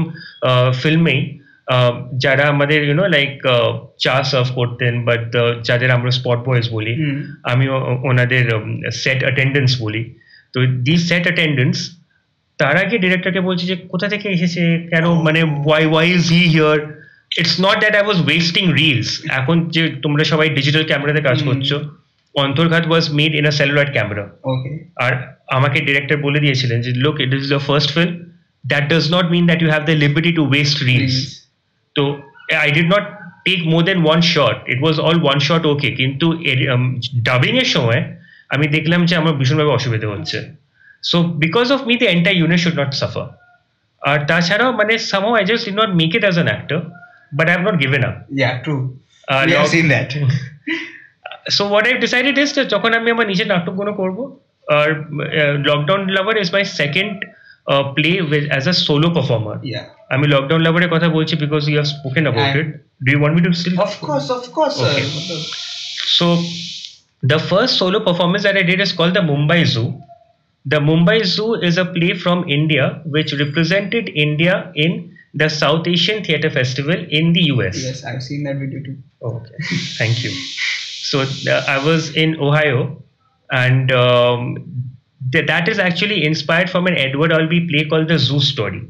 ফিল্মেই 0.81 1.21
যারা 2.23 2.43
আমাদের 2.53 2.79
ইউনো 2.87 3.05
লাইক 3.15 3.31
চা 4.03 4.15
সার্ভ 4.31 4.47
করতেন 4.59 4.93
বাট 5.07 5.23
যাদের 5.67 5.89
আমরা 5.97 6.11
স্পট 6.19 6.39
বয়েজ 6.47 6.65
বলি. 6.75 6.93
আমি 7.51 7.65
ওনাদের 8.09 8.43
সেট 9.03 9.19
অ্যাটেন্ডেন্স 9.23 9.69
বলি। 9.83 10.01
তো 10.53 10.57
দি 10.85 10.95
সেট 11.09 11.23
অ্যাটেন্ডেন্স 11.27 11.75
তার 12.59 12.75
আগে 12.83 12.95
ডিরেক্টরকে 13.03 13.41
বলছি 13.49 13.63
যে 13.71 13.75
কোথা 13.91 14.07
থেকে 14.13 14.27
এসেছে? 14.35 14.63
কেন? 14.91 15.05
মানে 15.25 15.39
why 15.67 15.83
why 15.91 16.05
is 16.15 16.23
he 16.35 16.43
here 16.55 16.77
it's 17.39 17.55
not 17.65 17.77
that 17.83 17.93
I 17.99 18.03
was 18.07 18.19
wasting 18.27 18.63
reels 18.81 19.09
এখন 19.39 19.55
যে 19.75 19.81
তোমরা 20.03 20.23
সবাই 20.31 20.47
ডিজিটাল 20.57 20.83
ক্যামেরাতে 20.89 21.21
কাজ 21.29 21.37
করছ 21.47 21.69
Antarghat 22.35 22.83
was 22.87 23.03
made 23.19 23.31
in 23.39 23.45
a 23.51 23.53
cellular 23.59 23.89
camera 23.95 24.25
আর 25.05 25.13
আমাকে 25.57 25.77
ডিরেক্টর 25.87 26.17
বলে 26.17 26.39
দিয়েছিলেন 26.39 26.81
যে 26.85 26.91
look 27.03 27.15
it 27.23 27.31
is 27.39 27.45
the 27.53 27.61
first 27.67 27.89
film 27.95 28.13
that 28.71 28.83
does 28.93 29.05
not 29.15 29.25
mean 29.35 29.43
that 29.49 29.59
you 29.61 29.69
have 29.73 29.83
the 29.89 29.95
liberty 30.03 30.31
to 30.39 30.43
waste 30.51 30.77
reels. 30.89 31.44
তো 31.95 32.03
I 32.61 32.71
did 32.71 32.85
not 32.85 33.05
take 33.45 33.59
more 33.65 33.81
than 33.83 33.99
one 34.05 34.19
shot 34.33 34.57
it 34.67 34.79
was 34.83 34.95
all 34.99 35.17
one 35.23 35.39
shot 35.39 35.65
okay 35.65 35.91
কিন্তু 35.91 36.27
dubbing 37.23 37.53
এর 37.57 37.65
সময় 37.65 38.01
আমি 38.49 38.67
দেখলাম 38.67 39.05
যে 39.05 39.15
আমার 39.15 39.33
ভীষণভাবে 39.33 39.69
অসুবিধা 39.69 40.07
হচ্ছে। 40.07 40.37
So 41.03 41.17
because 41.23 41.71
of 41.71 41.79
me 41.87 41.95
the 41.95 42.05
entire 42.05 42.33
unit 42.33 42.59
should 42.59 42.79
not 42.79 42.91
suffer 42.93 43.27
আর 44.01 44.19
তাছাড়াও 44.27 44.71
মানে 44.71 44.93
somehow 45.11 45.33
I 45.35 45.45
just 45.45 45.63
did 45.69 45.77
not 45.79 45.91
make 45.95 46.11
it 46.15 46.23
as 46.23 46.35
an 46.35 46.47
actor 46.47 46.79
but 47.37 47.45
I 47.47 47.53
have 47.55 47.63
not 47.69 47.77
given 47.83 48.01
up 48.05 48.15
yeah 48.41 48.53
true. 48.65 48.81
Uh, 49.27 49.41
we 49.45 49.51
have 49.51 49.61
log- 49.61 49.73
seen 49.75 49.87
that. 49.93 50.09
So 51.49 51.63
what 51.67 51.85
I 51.87 51.93
decided 51.93 52.35
is 52.37 52.49
যখন 52.73 52.91
আমি 52.93 53.11
আমার 53.11 53.27
নিজের 53.27 53.47
নাটকগুলো 53.47 53.91
করব 53.93 54.17
আর 54.67 54.89
lockdown 55.69 56.01
lover 56.09 56.35
is 56.37 56.49
my 56.53 56.63
second 56.79 57.15
Play 57.96 58.10
as 58.52 58.64
a 58.72 58.74
solo 58.86 59.08
performer 59.16 59.56
yeah 59.72 59.84
আমি 60.14 60.24
lockdown 60.32 60.60
লাভারের 60.66 60.90
কথা 60.94 61.08
বলছি 61.16 61.34
because 61.44 61.62
you 61.70 61.76
have 61.78 61.88
spoken 61.94 62.24
about 62.26 62.52
And- 62.52 62.60
it 62.62 62.68
do 63.04 63.10
you 63.14 63.18
want 63.22 63.34
me 63.36 63.42
to 63.46 63.50
still 63.60 63.74
of 63.86 63.92
course 64.06 64.28
of 64.38 64.44
course 64.56 64.74
sir 64.80 64.90
Okay. 64.90 65.06
So, 66.18 66.26
The 67.22 67.38
first 67.38 67.76
solo 67.76 68.00
performance 68.00 68.44
that 68.44 68.56
I 68.56 68.62
did 68.62 68.80
is 68.80 68.92
called 68.92 69.14
the 69.14 69.20
Mumbai 69.20 69.66
Zoo. 69.66 69.88
The 70.66 70.78
Mumbai 70.80 71.24
Zoo 71.24 71.54
is 71.54 71.76
a 71.76 71.84
play 71.84 72.14
from 72.14 72.48
India 72.48 73.02
which 73.04 73.32
represented 73.34 74.08
India 74.08 74.72
in 74.74 75.16
the 75.34 75.48
South 75.50 75.86
Asian 75.86 76.24
Theatre 76.24 76.50
Festival 76.50 76.98
in 77.10 77.32
the 77.32 77.42
US. 77.54 77.76
Yes, 77.82 78.04
I've 78.04 78.22
seen 78.22 78.44
that 78.44 78.56
video 78.56 78.80
too. 78.82 78.96
Okay, 79.22 79.54
thank 79.98 80.24
you. 80.24 80.30
So 80.30 81.20
uh, 81.20 81.64
I 81.68 81.84
was 81.84 82.16
in 82.16 82.40
Ohio, 82.40 83.02
and 83.50 83.92
um, 83.92 84.40
th- 85.31 85.47
that 85.47 85.67
is 85.67 85.79
actually 85.79 86.23
inspired 86.25 86.69
from 86.69 86.87
an 86.87 86.95
Edward 86.95 87.31
Albee 87.31 87.67
play 87.67 87.85
called 87.89 88.07
The 88.07 88.19
Zoo 88.19 88.39
Story. 88.39 88.87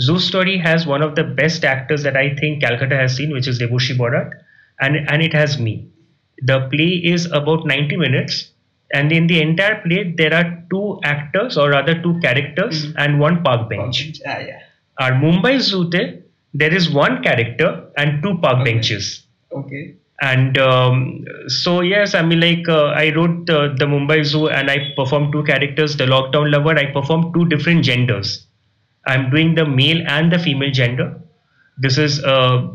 Zoo 0.00 0.18
Story 0.18 0.56
has 0.58 0.86
one 0.86 1.02
of 1.02 1.14
the 1.14 1.24
best 1.24 1.64
actors 1.64 2.02
that 2.02 2.16
I 2.16 2.34
think 2.36 2.62
Calcutta 2.62 2.96
has 2.96 3.16
seen, 3.16 3.32
which 3.32 3.46
is 3.48 3.58
Debushi 3.60 3.96
Borat, 3.96 4.30
and 4.80 4.96
and 5.08 5.22
it 5.22 5.32
has 5.32 5.58
me. 5.58 5.88
The 6.42 6.60
play 6.72 6.90
is 7.14 7.26
about 7.40 7.66
90 7.66 7.96
minutes, 7.96 8.52
and 8.94 9.12
in 9.12 9.26
the 9.26 9.40
entire 9.42 9.80
play 9.82 10.12
there 10.22 10.32
are 10.34 10.64
two 10.70 10.98
actors 11.04 11.56
or 11.58 11.70
rather 11.70 11.94
two 12.02 12.18
characters 12.20 12.86
Mhm. 12.86 12.94
and 13.04 13.20
one 13.20 13.42
park 13.42 13.68
bench. 13.68 14.00
Yeah, 14.24 14.38
yeah. 14.46 14.60
Our 14.98 15.12
Mumbai 15.12 15.58
Zoo, 15.60 15.82
there 16.54 16.74
is 16.74 16.90
one 16.90 17.22
character 17.22 17.68
and 17.96 18.22
two 18.22 18.38
park 18.38 18.60
Okay. 18.60 18.72
benches 18.72 19.26
Okay 19.52 19.94
and 20.21 20.57
um, 20.57 21.25
so 21.47 21.81
yes 21.81 22.15
i 22.15 22.21
mean 22.21 22.39
like 22.39 22.67
uh, 22.69 22.85
i 23.03 23.13
wrote 23.15 23.49
uh, 23.49 23.67
the 23.81 23.85
mumbai 23.85 24.23
zoo 24.23 24.47
and 24.47 24.71
i 24.71 24.77
performed 24.95 25.31
two 25.33 25.43
characters 25.43 25.97
the 25.97 26.05
lockdown 26.05 26.49
lover 26.51 26.77
i 26.77 26.85
performed 26.97 27.33
two 27.33 27.45
different 27.45 27.83
genders 27.83 28.47
i'm 29.07 29.29
doing 29.29 29.55
the 29.55 29.65
male 29.65 30.01
and 30.07 30.31
the 30.31 30.39
female 30.39 30.71
gender 30.71 31.21
this 31.77 31.97
is 31.97 32.23
uh, 32.23 32.67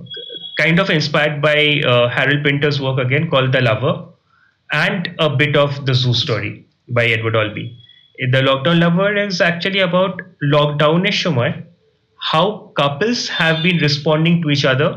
kind 0.59 0.79
of 0.79 0.91
inspired 0.91 1.41
by 1.41 1.81
uh, 1.87 2.09
harold 2.09 2.45
pinter's 2.45 2.81
work 2.81 2.99
again 2.99 3.31
called 3.31 3.53
the 3.53 3.61
lover 3.61 3.95
and 4.73 5.15
a 5.19 5.31
bit 5.43 5.57
of 5.57 5.87
the 5.87 5.95
zoo 5.95 6.13
story 6.13 6.67
by 6.89 7.07
edward 7.07 7.37
albee 7.37 7.69
the 8.35 8.43
lockdown 8.49 8.79
lover 8.81 9.17
is 9.17 9.41
actually 9.41 9.81
about 9.89 10.21
lockdown 10.55 11.11
সময় 11.25 11.53
how 12.31 12.47
couples 12.81 13.21
have 13.29 13.63
been 13.67 13.79
responding 13.79 14.43
to 14.43 14.51
each 14.55 14.65
other 14.73 14.89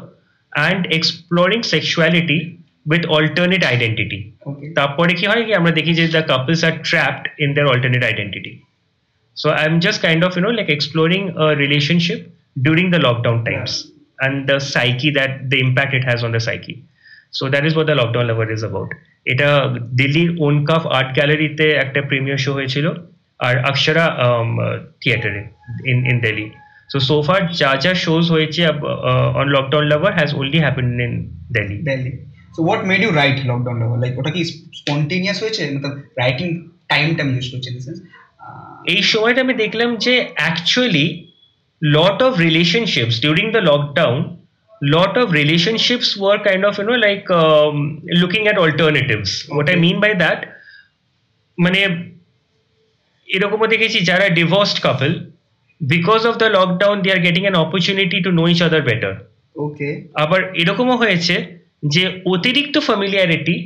and 0.58 0.80
exploring 0.98 1.62
sexuality 1.74 2.40
with 2.86 3.02
alternate 3.16 3.64
identity 3.76 4.20
Okay. 4.50 4.68
তারপরে 4.78 5.12
কি 5.18 5.24
হয় 5.30 5.42
কি 5.46 5.52
আমরা 5.60 5.72
দেখি 5.78 5.92
যে 6.00 6.04
the 6.16 6.22
couples 6.30 6.60
are 6.68 6.76
trapped 6.88 7.26
in 7.44 7.48
their 7.56 7.68
alternate 7.72 8.04
identity 8.14 8.52
so 9.36 9.46
i'm 9.62 9.76
just 9.86 9.98
kind 10.06 10.20
of 10.26 10.30
you 10.36 10.42
know 10.44 10.54
like 10.58 10.70
exploring 10.78 11.24
a 11.46 11.48
relationship 11.64 12.20
during 12.66 12.86
the 12.94 13.00
lockdown 13.06 13.38
times 13.48 13.72
and 14.24 14.34
the 14.50 14.58
psyche 14.70 15.10
that 15.18 15.32
the 15.52 15.58
impact 15.66 15.92
it 15.98 16.04
has 16.10 16.18
on 16.26 16.30
the 16.36 16.42
psyche 16.46 16.74
so 17.38 17.42
that 17.54 17.64
is 17.68 17.72
what 17.78 17.86
the 17.90 17.96
lockdown 18.00 18.24
lover 18.30 18.48
is 18.56 18.64
about 18.70 18.90
এটা 19.32 19.48
দিল্লির 20.00 20.30
ওনকাফ 20.46 20.82
art 20.98 21.08
গ্যালারিতে 21.18 21.66
একটা 21.84 22.00
premiere 22.10 22.38
show 22.44 22.50
হয়েছিল 22.58 22.86
আর 23.46 23.54
অক্ষরা 23.70 24.04
থিয়েটারে 25.02 25.42
in 25.90 25.98
in 26.10 26.16
Delhi 26.26 26.46
so 26.89 26.97
সোফার 27.09 27.39
যা 27.61 27.71
যা 27.83 27.91
শোজ 28.05 28.23
হয়েছে 28.35 28.61
on 29.39 29.45
lockdown 29.55 29.85
lover 29.91 30.11
has 30.17 30.29
only 30.41 30.59
happen 30.65 30.87
in 31.05 31.13
Delhi 31.55 31.77
Delhi. 31.89 32.13
So 32.55 32.61
what 32.69 32.79
made 32.89 33.01
you 33.05 33.11
write 33.17 33.39
lockdown 33.49 33.77
level? 33.83 33.97
Like 34.03 34.15
ওটা 34.19 34.31
কি 34.35 34.41
spontaneous 34.81 35.37
হয়েছে 35.43 35.61
মতলব 35.75 35.95
রাইটিং 36.21 36.47
টাইমটা 36.91 37.21
আমি 37.25 37.33
ইউজ 37.37 37.47
করছি 37.53 37.69
দিস 37.75 37.85
ইজ 37.91 37.97
এই 38.93 39.01
সময়টা 39.13 39.39
আমি 39.45 39.53
দেখলাম 39.63 39.89
যে 40.05 40.13
actually 40.41 41.05
lot 41.81 42.17
of 42.27 42.31
relationships 42.45 43.15
during 43.25 43.45
the 43.55 43.61
lockdown 43.71 44.17
lot 44.81 45.13
of 45.17 45.25
relationships 45.31 46.07
were 46.17 46.39
kind 46.39 46.63
of 46.65 46.73
you 46.79 46.85
know 46.87 46.97
like 46.97 47.27
um, 47.33 47.75
looking 48.21 48.47
at 48.47 48.57
alternatives 48.57 49.29
what 49.49 49.65
i 49.65 49.71
Okay. 49.71 49.81
mean 49.85 49.97
by 50.05 50.11
that 50.23 50.39
মানে 51.57 51.79
এরকমও 53.27 53.67
দেখেছি 53.73 53.97
যারা 54.09 54.25
divorced 54.39 54.77
couple 54.85 55.11
because 55.80 56.20
of 56.26 56.34
the 56.42 56.48
lockdown 56.56 56.96
they 57.02 57.08
are 57.14 57.20
getting 57.26 57.42
an 57.44 57.56
opportunity 57.56 58.18
to 58.24 58.30
know 58.30 58.44
each 58.52 58.60
other 58.62 58.82
better 58.82 59.14
okay 59.56 59.88
আবার 60.14 60.40
এরকমও 60.54 60.96
হয়েছে 60.96 61.34
যে 61.94 62.02
অতিরিক্ত 62.34 62.74
familiarity 62.78 63.56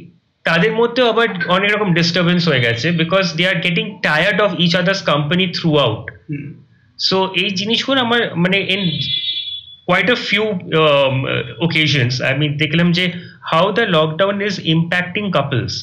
তাদের 0.44 0.72
মধ্যেও 0.80 1.06
আবার 1.12 1.26
অনেক 1.56 1.70
রকম 1.70 1.88
ডিস্টারবেন্স 1.98 2.42
হয়ে 2.48 2.64
গেছে 2.66 2.86
because 3.02 3.24
they 3.36 3.44
are 3.46 3.58
getting 3.64 3.84
tired 4.02 4.38
of 4.46 4.50
each 4.64 4.72
others 4.76 5.00
company 5.10 5.44
throughout 5.78 6.04
so 6.98 7.16
এই 7.34 7.50
জিনিসগুলো 7.60 7.98
আমার 8.00 8.20
মানে 8.36 8.58
in 8.74 8.82
quite 9.88 10.08
a 10.10 10.18
few 10.28 10.44
occasions 11.66 12.14
আমি 12.30 12.46
দেখলাম 12.62 12.88
যে 12.98 13.04
how 13.52 13.66
the 13.78 13.84
lockdown 13.96 14.36
is 14.48 14.54
impacting 14.74 15.24
couples 15.36 15.74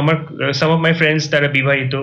আমার 0.00 0.16
সাম 0.54 0.70
অফ 0.70 0.78
মাই 0.80 0.92
ফ্রেন্ডস 0.92 1.24
তারা 1.32 1.48
বিবাহিত 1.58 1.94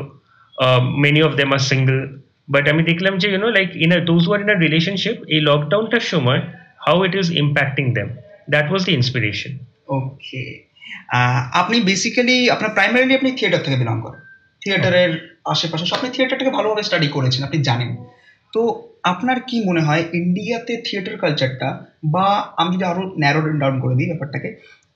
many 1.04 1.22
of 1.28 1.32
them 1.40 1.50
are 1.56 1.62
single 1.72 1.98
but 2.48 2.66
আমি 2.74 2.82
দেখলাম 2.90 3.14
যে 3.22 3.28
you know 3.34 3.50
like 3.58 3.70
in 3.86 3.92
those 4.12 4.24
were 4.28 4.40
in 4.44 4.50
a 4.56 4.58
relationship 4.66 5.18
এই 5.36 5.42
লকডাউনটার 5.50 6.06
সময় 6.14 6.40
how 6.86 6.98
it 7.08 7.14
is 7.22 7.28
impacting 7.44 7.86
them 7.98 8.08
that 8.54 8.68
was 8.70 8.82
the 8.88 8.94
inspiration 9.00 9.52
okay 9.98 10.44
আপনি 11.62 11.78
বেসিক্যালি 11.90 12.38
আপনার 12.50 12.72
প্রাইমারিলি 12.78 13.14
আপনি 13.20 13.30
থিয়েটার 13.38 13.64
থেকে 13.66 13.78
বিলং 13.82 13.98
করেন। 14.02 14.22
থিয়েটারের 14.62 15.12
আশেপাশে 15.46 15.86
আপনি 15.98 16.10
থিয়েটারটাকে 16.16 16.52
ভালোভাবে 16.58 16.84
স্টাডি 16.84 17.08
করেছেন, 17.08 17.42
আপনি 17.44 17.60
জানেন। 17.64 17.90
তো 18.54 18.62
আপনার 19.04 19.38
কি 19.50 19.58
মনে 19.70 19.82
হয় 19.82 20.04
ইন্ডিয়াতে 20.14 20.74
থিয়েটার 20.86 21.18
কালচারটা 21.18 21.86
বা 22.04 22.28
আমি 22.58 22.70
যদি 22.76 22.84
আরও 22.84 23.04
ন্যারো 23.22 23.42
ডাউন 23.62 23.76
করে 23.80 23.96
দিই 23.96 24.10
ব্যাপারটাকে, 24.12 24.50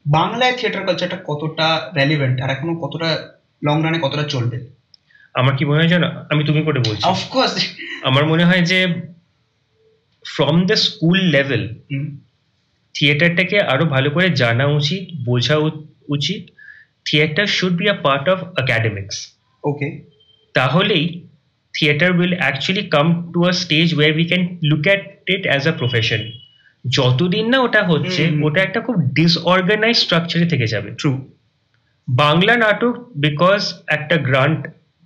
বাংলায় 0.05 0.53
থিয়েটার 0.57 0.85
কালচারটা 0.87 1.17
কতটা 1.29 1.67
রেলিভেন্ট 1.95 2.41
আর 2.43 2.49
এখনও 2.49 2.75
কতটা 2.83 3.09
লং 3.63 3.83
রানে 3.83 3.99
কতটা 4.05 4.23
চলবে? 4.23 4.57
আমার 5.37 5.53
কি 5.57 5.63
মনে 5.65 5.79
হয় 5.81 5.91
জানো? 5.95 6.07
আমি 6.29 6.41
তুমি 6.43 6.61
করে 6.63 6.79
বলছি। 6.79 7.03
অফকোর্স 7.05 7.53
আমার 8.03 8.23
মনে 8.25 8.43
হয় 8.45 8.63
যে 8.71 8.79
ফ্রম 10.25 10.55
দ্য 10.65 10.75
স্কুল 10.85 11.17
লেভেল 11.35 11.63
থিয়েটারটাকে 12.95 13.57
আরও 13.63 13.85
ভালো 13.85 14.09
করে 14.11 14.27
জানা 14.41 14.65
উচিত 14.79 15.03
বোঝা 15.25 15.55
উচিত। 16.09 16.41
Theatre 17.05 17.47
should 17.47 17.73
be 17.77 17.85
a 17.89 17.95
part 18.05 18.25
of 18.29 18.39
academics 18.57 19.15
okay 19.63 19.87
তাহলেই 20.55 21.05
theatre 21.73 22.11
will 22.19 22.33
actually 22.37 22.83
come 22.89 23.07
to 23.33 23.39
a 23.45 23.51
stage 23.53 23.87
where 23.95 24.11
we 24.11 24.25
can 24.25 24.43
look 24.63 24.83
at 24.87 25.01
it 25.29 25.43
as 25.47 25.63
a 25.67 25.71
profession 25.71 26.21
যতদিন 26.85 27.45
না 27.49 27.57
ওটা 27.59 27.81
হচ্ছে। 27.83 28.21
ওটা 28.43 28.59
একটা 28.61 28.79
খুব 28.81 28.95
ডিসঅর্গানাইজ 29.13 29.95
স্ট্রাকচারে 29.97 30.45
থেকে 30.45 30.67
যাবে। 30.67 30.89
ট্রু 30.91 31.11
বাংলা 32.07 32.53
নাটক 32.57 32.93
বিকজ 33.15 33.61
একটা 33.87 34.15
গ্রান্ট 34.17 34.61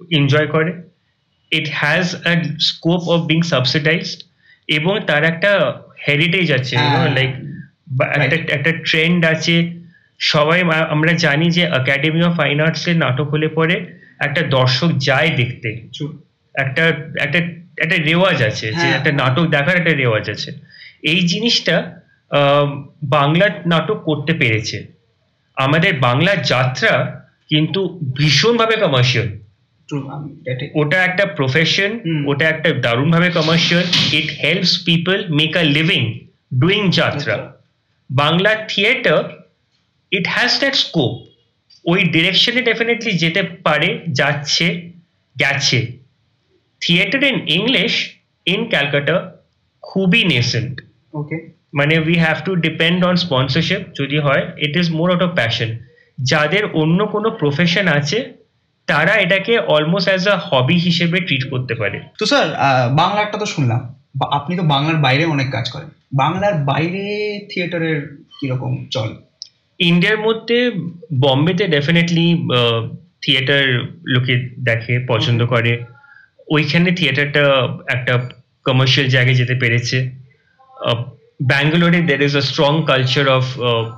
এনজয় 0.10 0.48
করে। 0.48 0.72
It 1.52 1.68
has 1.72 2.16
a 2.16 2.34
scope 2.60 3.02
of 3.10 3.20
being 3.22 3.42
subsidised 3.42 4.20
এবং 4.68 5.00
তার 5.08 5.24
একটা 5.24 5.52
হেরিটেজ 6.08 6.52
আছে 6.52 6.78
হ্যাঁ। 6.78 7.10
লাইক 7.10 7.32
একটা 8.18 8.54
একটা 8.54 8.72
ট্রেন্ড 8.72 9.26
আছে। 9.26 9.82
সবাই 10.20 10.62
আমরা 10.90 11.14
জানি 11.14 11.50
যে 11.50 11.62
একাডেমি 11.62 12.22
অফ 12.24 12.38
ফাইন 12.38 12.62
আর্টসের 12.62 12.98
নাটক 12.98 13.28
হলে 13.30 13.48
পরে 13.48 13.76
একটা 14.20 14.42
দর্শক 14.42 14.92
যায় 14.98 15.30
দেখতে। 15.36 15.70
একটা 16.56 16.84
একটা 17.22 17.40
একটা 17.78 17.98
রেওয়াজ 18.04 18.44
আছে 18.44 18.68
যে 18.68 18.74
হ্যাঁ। 18.74 18.98
একটা 18.98 19.12
নাটক 19.12 19.46
দেখার 19.46 19.76
একটা 19.78 19.94
রেওয়াজ 19.94 20.30
আছে। 20.30 20.52
এই 21.04 21.28
জিনিসটা 21.28 21.76
বাংলা 23.04 23.50
নাটক 23.66 23.98
করতে 24.06 24.34
পেরেছে। 24.34 24.88
আমাদের 25.56 26.00
বাংলা 26.00 26.36
যাত্রা 26.36 26.94
কিন্তু 27.50 28.00
ভীষণভাবে 28.18 28.76
কমার্শিয়াল 28.76 29.28
ওটা 30.82 30.98
একটা 31.04 31.26
প্রফেশন। 31.38 31.92
ওটা 32.32 32.46
একটা 32.54 32.70
দারুণভাবে 32.86 33.30
commercial 33.38 33.86
it 34.20 34.28
helps 34.42 34.74
people 34.88 35.18
make 35.40 35.52
a 35.62 35.64
living 35.78 36.04
doing 36.62 36.82
jatra. 37.00 37.36
Bangla 38.10 38.52
theatre 38.72 39.22
it 40.12 40.26
has 40.36 40.52
that 40.62 40.76
scope 40.84 41.12
ওই 41.86 42.00
ডিরেকশনে 42.16 42.62
ডেফিনেটলি 42.70 43.12
যেতে 43.24 43.42
পারে 43.66 43.90
যাচ্ছে 44.20 44.66
গেছে। 45.36 45.80
Theatre 46.82 47.22
in 47.30 47.38
English 47.58 47.94
in 48.46 48.62
Calcutta 48.70 49.16
খুবই 49.84 50.22
নেসেন্ট 50.34 50.74
ওকে 51.14 51.38
মানে 51.74 51.94
we 52.06 52.16
have 52.26 52.38
to 52.48 52.52
depend 52.66 53.00
on 53.10 53.16
sponsorship 53.26 53.82
যদি 54.00 54.18
হয় 54.26 54.44
it 54.66 54.74
is 54.82 54.88
more 54.98 55.08
out 55.12 55.24
of 55.28 55.32
passion 55.40 55.70
যাদের 56.32 56.64
অন্য 56.82 57.00
কোনো 57.06 57.30
প্রফেশন 57.42 57.86
আছে 58.00 58.18
তারা 58.88 59.14
এটাকে 59.16 59.60
অলমোস্ট 59.60 60.08
অ্যাজ 60.10 60.28
আ 60.28 60.36
হবি 60.38 60.78
হিসেবে 60.78 61.20
ট্রিট 61.20 61.50
করতে 61.50 61.74
পারে। 61.76 62.00
তো 62.20 62.26
স্যার 62.26 62.48
বাংলাটা 62.92 63.38
তো 63.38 63.46
শুনলাম। 63.46 63.82
আপনি 64.32 64.58
তো 64.58 64.64
বাংলার 64.64 64.96
বাইরে 64.96 65.26
অনেক 65.26 65.52
কাজ 65.52 65.72
করেন। 65.72 65.90
বাংলার 66.14 66.54
বাইরে 66.54 67.04
থিয়েটারের 67.50 68.18
কীরকম 68.40 68.86
চল? 68.92 69.10
ইন্ডিয়ার 69.80 70.18
মধ্যে 70.18 70.72
বম্বেতে 71.20 71.68
ডেফিনেটলি 71.68 72.48
থিয়েটার 73.22 73.66
লোকে 74.08 74.50
দেখে 74.60 75.06
পছন্দ 75.08 75.46
করে। 75.46 75.72
ওইখানে 76.50 76.92
থিয়েটারটা 76.92 77.44
একটা 77.88 78.14
কমার্শিয়াল 78.66 79.10
জায়গায় 79.10 79.36
যেতে 79.36 79.56
পেরেছে। 79.56 79.98
ব্যাঙ্গালোরে 81.44 82.02
there 82.02 82.22
is 82.22 82.38
a 82.38 82.42
strong 82.42 82.84
culture 82.88 83.30
of 83.30 83.46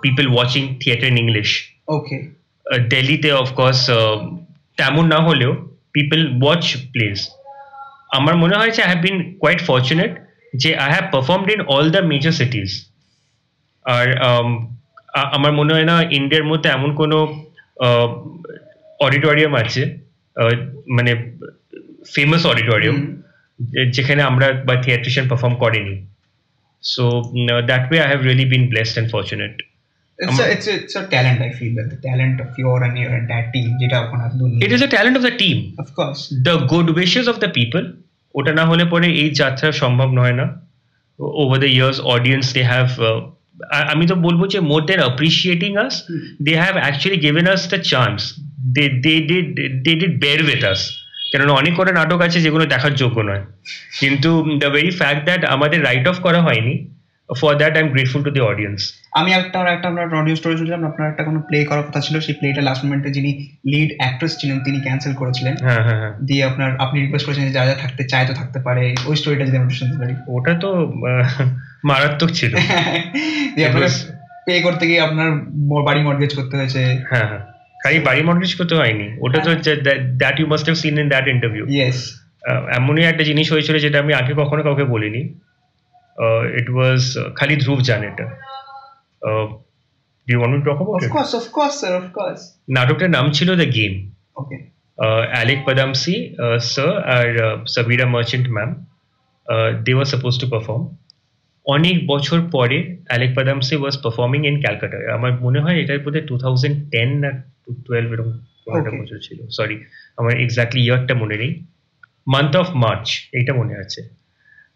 people 0.01 0.25
watching 0.33 0.63
theatre 0.79 1.07
in 1.07 1.17
English 1.17 1.49
okay 1.87 2.17
দিল্লিতে 2.89 3.31
অফকোর্স 3.33 3.89
তেমন 4.77 5.05
না 5.13 5.19
হলেও 5.27 5.51
পিপল 5.95 6.19
ওয়াচ 6.41 6.63
প্লেস 6.93 7.19
আমার 8.17 8.35
মনে 8.43 8.55
হয়েছে 8.61 8.79
I 8.81 8.89
have 8.91 9.01
been 9.07 9.17
quite 9.41 9.59
fortunate 9.69 10.11
যে 10.53 10.69
I 10.83 10.89
have 10.95 11.05
performed 11.13 11.47
in 11.55 11.61
all 11.73 11.85
the 11.95 12.01
major 12.11 12.33
cities 12.41 12.69
R 13.85 14.05
um, 14.27 14.49
আমার 15.37 15.51
মনে 15.59 15.71
হয় 15.75 15.87
না 15.91 15.95
ইন্ডিয়ার 16.19 16.49
মধ্যে 16.51 16.69
এমন 16.69 16.89
কোনো 17.01 17.17
অডিটোরিয়াম 18.99 19.53
আছে 19.61 19.83
মানে 20.97 21.11
ফেমাস 22.13 22.43
অডিটোরিয়াম 22.45 22.97
যেখানে 23.95 24.21
আমরা 24.29 24.47
বা 24.67 24.73
থিয়েট্রিশিয়ান 24.83 25.25
পারফর্ম 25.31 25.55
করেনি। 25.63 25.95
So 26.83 27.03
that 27.69 27.83
way 27.87 27.99
I 28.03 28.09
have 28.11 28.21
really 28.27 28.45
been 28.53 28.63
blessed 28.71 28.95
and 28.95 29.09
fortunate 29.13 29.53
It's 30.19 30.39
a, 30.39 30.51
it's 30.51 30.67
a, 30.67 30.73
it's 30.75 30.95
a 30.95 31.07
talent, 31.07 31.41
I 31.41 31.51
feel 31.51 31.75
that 31.75 31.89
the 31.89 31.97
talent 31.97 32.39
of 32.39 32.57
your 32.57 32.83
and 32.83 32.97
your 32.97 33.13
entire 33.21 33.47
team, 33.53 33.67
যেটা 33.81 33.97
ওখানে 34.03 34.23
এত 34.27 34.33
দূর 34.39 34.49
নিয়ে 34.51 34.61
it 34.65 34.71
is 34.77 34.81
a 34.87 34.89
talent 34.95 35.15
of 35.19 35.23
the 35.27 35.35
team 35.43 35.57
Of 35.83 35.89
course. 35.99 36.21
The 36.47 36.55
good 36.71 36.87
wishes 36.97 37.25
of 37.31 37.37
the 37.43 37.49
people 37.57 37.81
ওটা 38.35 38.51
না 38.59 38.63
হলে 38.69 38.83
পরে 38.93 39.07
এই 39.23 39.29
যাত্রা 39.41 39.67
সম্ভব 39.83 40.09
নয় 40.19 40.35
না 40.39 40.45
over 41.41 41.57
the 41.63 41.69
years 41.77 41.97
audience 42.15 42.45
they 42.55 42.61
have 42.71 42.87
আমি 43.93 44.03
তো 44.11 44.15
বলব 44.25 44.41
যে 44.53 44.59
more 44.71 44.81
than 44.89 44.99
appreciating 45.05 45.71
us 45.85 45.93
they 46.45 46.53
have 46.63 46.73
actually 46.83 47.17
given 47.25 47.45
us 47.53 47.61
the 47.73 47.79
chance 47.91 48.19
they 48.75 48.83
they 49.05 49.13
did 49.29 49.47
they 49.85 49.91
did 50.01 50.13
bear 50.23 50.39
with 50.47 50.61
us 50.73 50.81
কেননা 51.31 51.53
অনেক 51.61 51.73
কটা 51.77 51.93
নাটক 51.99 52.19
আছে 52.27 52.39
যেগুলো 52.45 52.63
দেখার 52.73 52.93
যোগ্য 53.01 53.17
নয়। 53.29 53.43
কিন্তু 54.01 54.29
দ্য 54.61 54.69
ভেরি 54.75 54.91
ফ্যাক্ট 54.99 55.21
দ্যাট 55.27 55.41
আমাদের 55.55 55.79
রাইট 55.87 56.05
অফ 56.11 56.17
করা 56.25 56.39
হয়নি 56.47 56.73
for 57.29 57.51
that 57.61 57.73
I 57.77 57.81
am 57.85 57.89
grateful 57.93 58.21
to 58.27 58.31
the 58.37 58.43
audience 58.51 58.79
আমি 59.13 59.33
একটা 59.33 59.59
একটা 59.71 59.87
আমরা 59.87 60.19
অডিও 60.19 60.35
স্টোরি 60.35 60.57
শুনছিলাম 60.57 60.85
আপনার 60.85 61.09
একটা 61.09 61.23
কোনো 61.23 61.39
প্লে 61.41 61.65
করার 61.65 61.83
কথা 61.83 61.99
ছিল 61.99 62.19
সেই 62.19 62.33
প্লেটা 62.33 62.61
লাস্ট 62.61 62.85
মোমেন্টে 62.85 63.09
যিনি 63.09 63.47
লিড 63.65 63.89
অ্যাক্ট্রেস 63.97 64.37
ছিলেন 64.37 64.59
তিনি 64.59 64.79
ক্যান্সেল 64.79 65.13
করেছিলেন। 65.13 65.55
হ্যাঁ 65.61 65.83
হ্যাঁ 65.83 65.99
হ্যাঁ। 65.99 66.13
দিয়ে 66.25 66.43
আপনার 66.43 66.71
আপনি 66.79 67.01
রিকোয়েস্ট 67.01 67.27
করেছেন 67.27 67.45
যে 67.45 67.51
যা 67.51 67.65
যা 67.65 67.73
থাকতে 67.73 68.03
চায় 68.03 68.27
তো 68.27 68.33
থাকতে 68.33 68.59
পারে 68.59 68.95
ওই 69.05 69.15
স্টোরিটা 69.15 69.45
যদি 69.45 69.57
আমরা 69.57 69.69
শুনতে 69.69 69.97
পারি। 69.97 70.13
ওটা 70.27 70.53
তো 70.53 70.93
মারাত্মক 71.83 72.29
ছিল। 72.29 72.53
দিয়ে 73.55 73.69
পে 74.45 74.61
করতে 74.61 74.87
গিয়ে 74.87 75.01
আপনার 75.01 75.31
বাড়ি 75.85 76.01
মর্গেজ 76.03 76.35
করতে 76.35 76.57
হয়েছে। 76.57 76.97
হ্যাঁ 77.09 77.27
হ্যাঁ। 77.27 77.39
খালি 77.83 77.99
বাড়ি 77.99 78.23
মর্গেজ 78.23 78.55
করতে 78.55 78.75
হয়নি। 78.75 79.07
ওটা 79.19 79.39
তো 79.39 79.55
that 80.17 80.39
you 80.39 80.47
must 80.47 80.65
have 80.65 80.77
seen 80.77 80.99
in 80.99 81.09
that 81.09 81.27
interview 81.27 81.65
yes 81.69 82.19
এমনই 82.75 83.03
একটা 83.03 83.23
জিনিস 83.23 83.51
হয়েছিল 83.51 83.79
যেটা 83.79 83.99
আমি 83.99 84.13
আগে 84.13 84.33
কখনো 84.37 84.63
কাউকে 84.63 84.83
বলিনি। 84.83 85.21
ইট 86.59 86.69
ওয়াজ 86.69 87.17
খালি 87.35 87.55
ধ্রুব 87.55 87.79
জানে 87.79 88.07
এটা। 88.07 88.27
নাটকটার 92.75 93.09
নাম 93.09 93.25
ছিল 93.31 93.49
the 93.61 93.67
game 93.77 93.93
okay 94.35 94.57
Alyque 95.33 95.59
Padamsee 95.67 96.15
sir 96.73 96.91
R 97.15 97.27
Sabira 97.67 98.05
Merchant 98.15 98.47
ma'am 98.55 98.69
they 99.85 99.91
were 99.93 100.05
suppose 100.05 100.33
to 100.41 100.45
perform 100.47 100.83
অনেক 101.65 101.97
বছর 102.07 102.39
পরে 102.55 102.77
Alyque 103.07 103.31
Padamsee 103.37 103.75
was 103.75 103.95
performing 104.03 104.39
in 104.49 104.55
Calcutta 104.61 104.97
আমার 105.17 105.31
মনে 105.45 105.59
হয় 105.63 105.77
এটার 105.81 105.99
বোধ 105.99 106.13
হয় 106.15 106.25
টু 106.29 106.35
থাউজেন্ড 106.37 106.75
টেন 106.91 107.09
না 107.23 107.31
টু 107.63 107.69
টুয়েলভ 107.85 108.09
এরকম 108.13 108.33
একটা 108.77 108.91
বছর 108.99 109.17
ছিল। 109.17 109.39
সরি 109.57 109.75
আমার 110.17 110.33
এক্স্যাক্টলি 110.39 110.81
ইয়ারটা 110.85 111.13
মনে 111.13 111.35
নেই। 111.37 111.51
মান্থ 112.27 112.53
অফ 112.61 112.67
মার্চ 112.75 113.05
এইটা 113.33 113.53
মনে 113.53 113.75
আছে। 113.75 114.01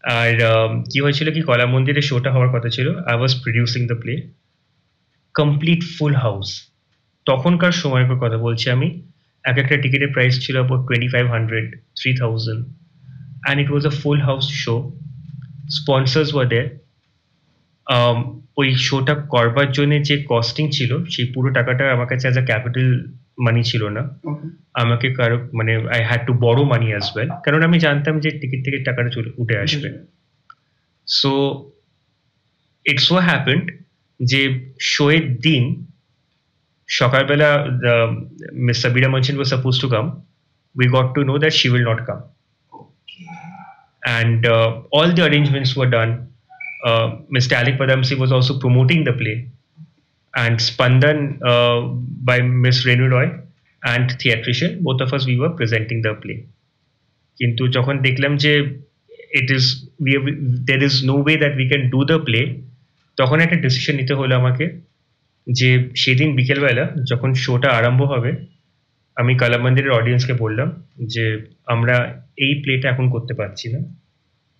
আর 0.03 0.31
um, 0.51 0.71
কি 0.91 0.97
হয়েছিল 1.03 1.27
কি? 1.35 1.41
কলা 1.49 1.65
মন্দিরে 1.73 2.01
শোটা 2.09 2.29
হওয়ার 2.35 2.51
কথা 2.55 2.69
ছিল। 2.75 2.87
I 3.09 3.15
was 3.19 3.33
producing 3.43 3.81
the 3.91 3.97
play 4.03 4.13
complete 5.35 5.81
full 5.95 6.13
house 6.15 6.47
তখনকার 7.25 7.73
সময়ের 7.81 8.07
কথা 8.23 8.37
বলছি 8.37 8.65
আমি। 8.75 8.87
এক 9.45 9.57
একটা 9.63 9.75
টিকিটের 9.83 10.11
প্রাইস 10.15 10.33
ছিল 10.45 10.55
about 10.59 10.81
twenty 10.87 11.09
five 11.13 11.25
hundred 11.35 11.67
three 11.99 12.09
thousand 12.21 12.61
and 13.43 13.57
it 13.63 13.69
was 13.71 13.83
a 13.91 13.93
full 14.01 14.19
house 14.27 14.45
show 14.63 14.75
sponsors 15.77 16.29
were 16.33 16.45
there 16.53 16.67
ওই 18.57 18.67
শোটা 18.87 19.13
করবার 19.33 19.69
জন্য 19.71 19.93
যে 20.09 20.15
কস্টিং 20.31 20.65
ছিল 20.77 20.91
সেই 21.13 21.27
পুরো 21.33 21.49
টাকাটা 21.49 21.83
আমার 21.95 22.07
কাছে 22.11 22.25
অ্যাজ 22.27 22.37
আ 22.41 22.45
ক্যাপিটাল 22.49 22.87
মানি 23.45 23.61
ছিল 23.63 23.83
না 23.97 24.01
ওকে 24.29 24.47
আমাকে 24.81 25.07
কারও 25.13 25.37
মানে 25.53 25.73
আই 25.95 26.01
হ্যাড 26.09 26.21
টু 26.27 26.33
বড় 26.45 26.59
মানি 26.63 26.87
অ্যাজ 26.93 27.05
ওয়েল 27.13 27.29
কারণ 27.45 27.61
আমি 27.63 27.77
জানতাম 27.79 28.15
যে 28.23 28.29
টিকিট 28.41 28.59
থেকে 28.65 28.77
টাকাটা 28.83 29.09
চলে 29.09 29.29
উঠে 29.37 29.55
আসবে। 29.63 29.89
সো 31.07 31.31
ইটস 32.85 33.03
সো 33.09 33.15
হ্যাপেন্ড 33.29 33.65
যে 34.19 34.41
শোয়ের 34.93 35.25
দিন 35.39 35.63
সকালবেলা 36.89 37.49
miss 38.67 38.77
Sabira 38.81 39.09
Merchant 39.13 39.37
was 39.39 39.49
suppose 39.49 39.73
to 39.81 39.87
come 39.89 40.05
we 40.75 40.87
got 40.97 41.07
to 41.15 41.21
know 41.23 41.33
that 41.43 41.53
she 41.59 41.67
will 41.69 41.85
not 41.91 42.01
come 42.07 42.19
and 44.03 44.45
uh, 44.45 44.81
all 44.91 45.09
the 45.11 45.23
arrangements 45.27 45.75
were 45.75 45.89
done. 45.89 46.11
Uh, 46.85 47.07
Mr. 47.35 47.53
Alec 47.53 47.77
Padamsi 47.77 48.17
was 48.17 48.31
also 48.31 48.59
promoting 48.59 49.03
the 49.03 49.13
play, 49.13 49.35
and 50.33 50.59
Spandan 50.59 51.41
uh, 51.41 51.79
by 52.23 52.41
Miss 52.41 52.85
Renu 52.85 53.11
Roy 53.11 53.27
and 53.83 54.09
theatrician, 54.11 54.81
both 54.81 55.01
of 55.01 55.13
us 55.13 55.25
we 55.25 55.39
were 55.39 55.49
presenting 55.49 56.01
the 56.01 56.13
play. 56.23 56.39
কিন্তু 57.37 57.63
যখন 57.67 57.95
দেখলাম 58.07 58.31
যে 58.43 58.53
it 59.39 59.47
is 59.57 59.65
we 60.03 60.11
there 60.69 60.79
is 60.83 60.95
no 61.05 61.15
way 61.23 61.35
that 61.41 61.53
we 61.59 61.65
can 61.71 61.83
do 61.93 61.99
the 62.11 62.17
play 62.27 62.41
তখন 63.17 63.37
একটা 63.39 63.57
decision 63.65 63.95
নিতে 63.95 64.13
হলো 64.13 64.33
আমাকে 64.41 64.65
যে 65.47 65.69
সেদিন 65.95 66.29
বিকেলবেলা 66.35 66.85
যখন 67.11 67.29
শোটা 67.43 67.69
আরম্ভ 67.69 68.01
হবে 68.13 68.31
আমি 69.17 69.33
কালা 69.41 69.57
মন্দিরের 69.57 69.97
অডিয়েন্সকে 69.99 70.33
বললাম 70.43 70.69
যে 71.13 71.25
আমরা 71.73 71.95
এই 72.45 72.53
প্লেটা 72.63 72.87
এখন 72.89 73.05
করতে 73.09 73.33
পারছি 73.33 73.67
না 73.73 73.79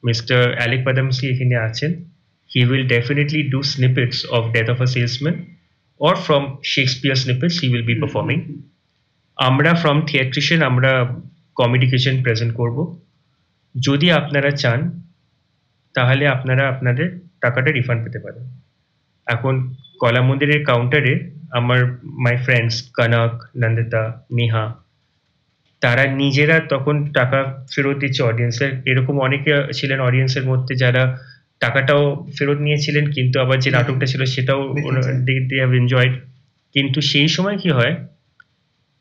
মিস্টার 0.03 0.39
অ্যালেক 0.57 0.81
পাদামসি 0.85 1.25
এখানে 1.33 1.55
আছেন। 1.67 1.91
He 2.51 2.59
will 2.69 2.87
definitely 2.87 3.41
do 3.53 3.59
snippets 3.63 4.19
of 4.35 4.41
Death 4.53 4.67
of 4.73 4.77
a 4.81 4.87
Salesman 4.95 5.35
or 6.01 6.15
from 6.25 6.43
Shakespeare 6.73 7.17
snippets 7.23 7.55
he 7.61 7.67
will 7.71 7.85
be 7.89 7.95
performing 8.01 8.37
আমরা 9.37 9.71
ফ্রম 9.81 9.97
থিয়েট্রিশিয়ান 10.09 10.61
আমরা 10.69 10.91
কমেডি 11.55 11.87
কিচেন 11.91 12.15
প্রেজেন্ট 12.23 12.53
করব। 12.55 12.77
যদি 13.75 14.07
আপনারা 14.11 14.49
চান 14.61 14.79
তাহলে 15.95 16.23
আপনারা 16.27 16.63
আপনাদের 16.67 17.07
টাকাটা 17.41 17.69
রিফান্ড 17.71 18.01
পেতে 18.05 18.19
পারেন। 18.19 18.45
এখন 19.27 19.53
কলা 19.99 20.21
মন্দিরের 20.21 20.61
কাউন্টারে 20.63 21.13
আমার 21.51 21.79
মাই 22.23 22.35
ফ্রেন্ডস 22.45 22.75
কনক 22.97 23.33
নন্দিতা 23.57 24.01
নেহা 24.31 24.65
তারা 25.81 26.03
নিজেরা 26.21 26.57
তখন 26.69 26.95
টাকা 27.13 27.39
ফেরত 27.71 27.97
দিচ্ছে 27.97 28.21
অডিয়েন্সের 28.23 28.71
এরকম 28.85 29.15
অনেকে 29.19 29.51
ছিলেন 29.73 29.99
অডিয়েন্সের 29.99 30.45
মধ্যে 30.45 30.73
যারা 30.75 31.03
টাকাটাও 31.61 32.03
ফেরত 32.37 32.59
নিয়েছিলেন 32.59 33.05
কিন্তু 33.11 33.35
আবার 33.39 33.57
যে 33.59 33.69
নাটকটা 33.71 34.05
ছিল 34.05 34.21
সেটাও। 34.25 34.61
দে 35.27 35.55
হ্যাভ 35.61 35.71
এনজয়েড 35.73 36.13
কিন্তু 36.75 36.99
সেই 37.11 37.27
সময় 37.27 37.57
কি 37.57 37.69
হয় 37.69 37.93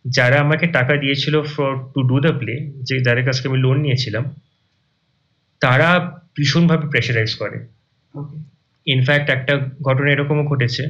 যারা 0.05 0.37
আমাকে 0.41 0.67
টাকা 0.67 0.95
দিয়েছিল 0.97 1.35
for 1.55 1.71
to 1.95 2.01
do 2.11 2.17
the 2.21 2.33
play 2.41 2.55
যে 2.89 2.95
যাদের 3.01 3.25
কাছ 3.25 3.37
থেকে 3.37 3.49
আমি 3.49 3.61
লোন 3.65 3.77
নিয়েছিলাম 3.81 4.25
তারা 5.63 5.89
ভীষণভাবে 6.37 6.87
প্রেশারাইজ 6.93 7.33
করে। 7.35 7.59
ইনফ্যাক্ট 8.87 9.29
একটা 9.31 9.55
ঘটনা 9.85 10.09
এরকমও 10.13 10.45
ঘটেছে। 10.45 10.83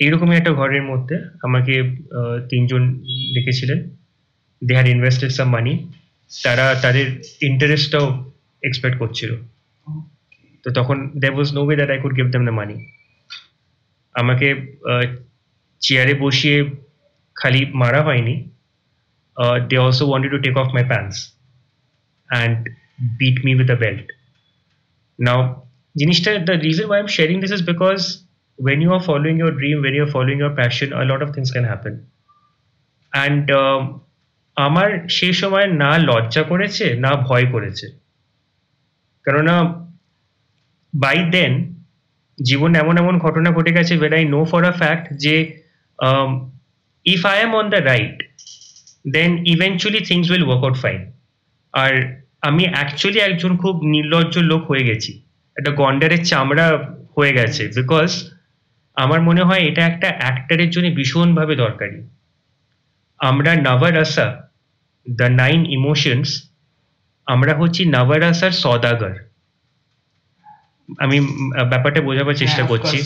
এইরকমই 0.00 0.36
একটা 0.36 0.52
ঘরের 0.52 0.84
মধ্যে 0.90 1.16
আমাকে 1.42 1.74
তিনজন 2.50 2.82
দেখেছিলেন। 3.34 3.78
দে 4.62 4.72
হ্যাড 4.74 4.88
ইনভেস্টেড 4.88 5.30
সাম 5.38 5.48
মানি 5.50 5.72
তারা 6.44 6.66
তাদের 6.84 7.06
ইন্টারেস্টটাও 7.50 8.06
এক্সপেক্ট 8.62 8.96
করছিল। 8.98 9.30
তো 10.66 10.70
তখন 10.72 10.96
there 11.22 11.28
was 11.34 11.48
no 11.54 11.60
way 11.66 11.76
that 11.76 11.90
I 11.90 11.98
could 12.02 12.14
give 12.16 12.26
them 12.34 12.42
the 12.48 12.54
money 12.60 12.76
আমাকে 14.14 14.48
চেয়ারে 15.82 16.14
বসিয়ে 16.14 16.58
খালি 17.36 17.60
মারা 17.82 18.00
হয়নি 18.02 18.34
they 19.68 19.76
also 19.84 20.04
wanted 20.08 20.30
to 20.34 20.40
take 20.46 20.54
off 20.62 20.68
my 20.76 20.84
pants 20.84 21.16
and 22.30 22.58
beat 23.20 23.36
me 23.44 23.50
with 23.54 23.70
a 23.70 23.78
belt 23.84 24.06
Now, 25.18 25.38
জিনিসটা 25.94 26.30
the 26.44 26.56
reason 26.58 26.84
why 26.88 26.98
I'm 26.98 27.06
sharing 27.06 27.38
this 27.40 27.50
is 27.50 27.62
because 27.62 28.02
when 28.58 28.78
you 28.80 28.90
are 28.92 29.02
following 29.02 29.36
your 29.38 29.52
dream, 29.52 29.76
when 29.82 29.94
are 30.00 30.06
following 30.06 30.38
your 30.38 30.54
passion, 30.54 30.88
a 30.92 31.04
lot 31.04 31.20
of 31.22 31.28
things 31.34 31.50
can 31.50 31.64
happen. 31.64 31.94
Um, 33.12 33.82
আমার 34.56 34.88
সেই 35.08 35.32
সময় 35.32 35.66
না 35.82 35.90
লজ্জা 35.98 36.42
করেছে 36.42 36.86
না 36.94 37.10
ভয় 37.28 37.46
করেছে 37.52 37.86
কেননা 39.26 39.56
বাই 40.94 41.18
দেন 41.30 41.52
জীবন 42.38 42.74
এমন 42.74 42.94
এমন 42.98 43.18
ঘটনা 43.18 43.50
ঘটে 43.50 43.72
গেছে 43.72 43.92
when 43.98 44.12
I 44.12 44.24
know 44.24 44.40
for 44.44 44.64
a 44.64 44.72
fact 44.72 45.06
যে 45.16 45.34
if 47.04 47.26
I 47.26 47.36
am 47.42 47.52
on 47.54 47.66
the 47.70 47.80
right 47.84 48.16
then 49.12 49.30
eventually 49.46 50.00
things 50.04 50.26
will 50.30 50.44
work 50.44 50.62
out 50.64 50.76
fine 50.76 51.00
আর 51.72 51.92
আমি 52.40 52.64
অ্যাকচুয়ালি 52.68 53.20
একজন 53.20 53.52
খুব 53.56 53.74
নির্লজ্জ 53.84 54.34
লোক 54.50 54.62
হয়ে 54.70 54.84
গেছি। 54.84 55.12
একটা 55.56 55.70
গন্ডারের 55.70 56.22
চামড়া 56.24 56.66
হয়ে 57.16 57.32
গেছে 57.32 57.62
বিকজ 57.68 58.10
আমার 58.96 59.20
মনে 59.22 59.42
হয় 59.42 59.62
এটা 59.68 59.82
একটা 59.86 60.08
অ্যাক্টারের 60.18 60.70
জন্য 60.70 60.86
ভীষণভাবে 60.94 61.54
দরকারি। 61.56 61.98
আমরা 63.20 63.50
নবরসা 63.56 64.26
দ্য 65.06 65.28
নাইন 65.42 65.60
ইমোশনস 65.66 66.30
আমরা 67.26 67.52
হচ্ছি 67.54 67.82
নবরসার 67.84 68.52
সদাগর 68.62 69.14
আমি 70.98 71.20
ব্যাপারটা 71.68 72.00
বোঝাবার 72.00 72.34
চেষ্টা 72.34 72.64
হ্যাঁ, 72.64 72.78
করছি। 72.78 73.02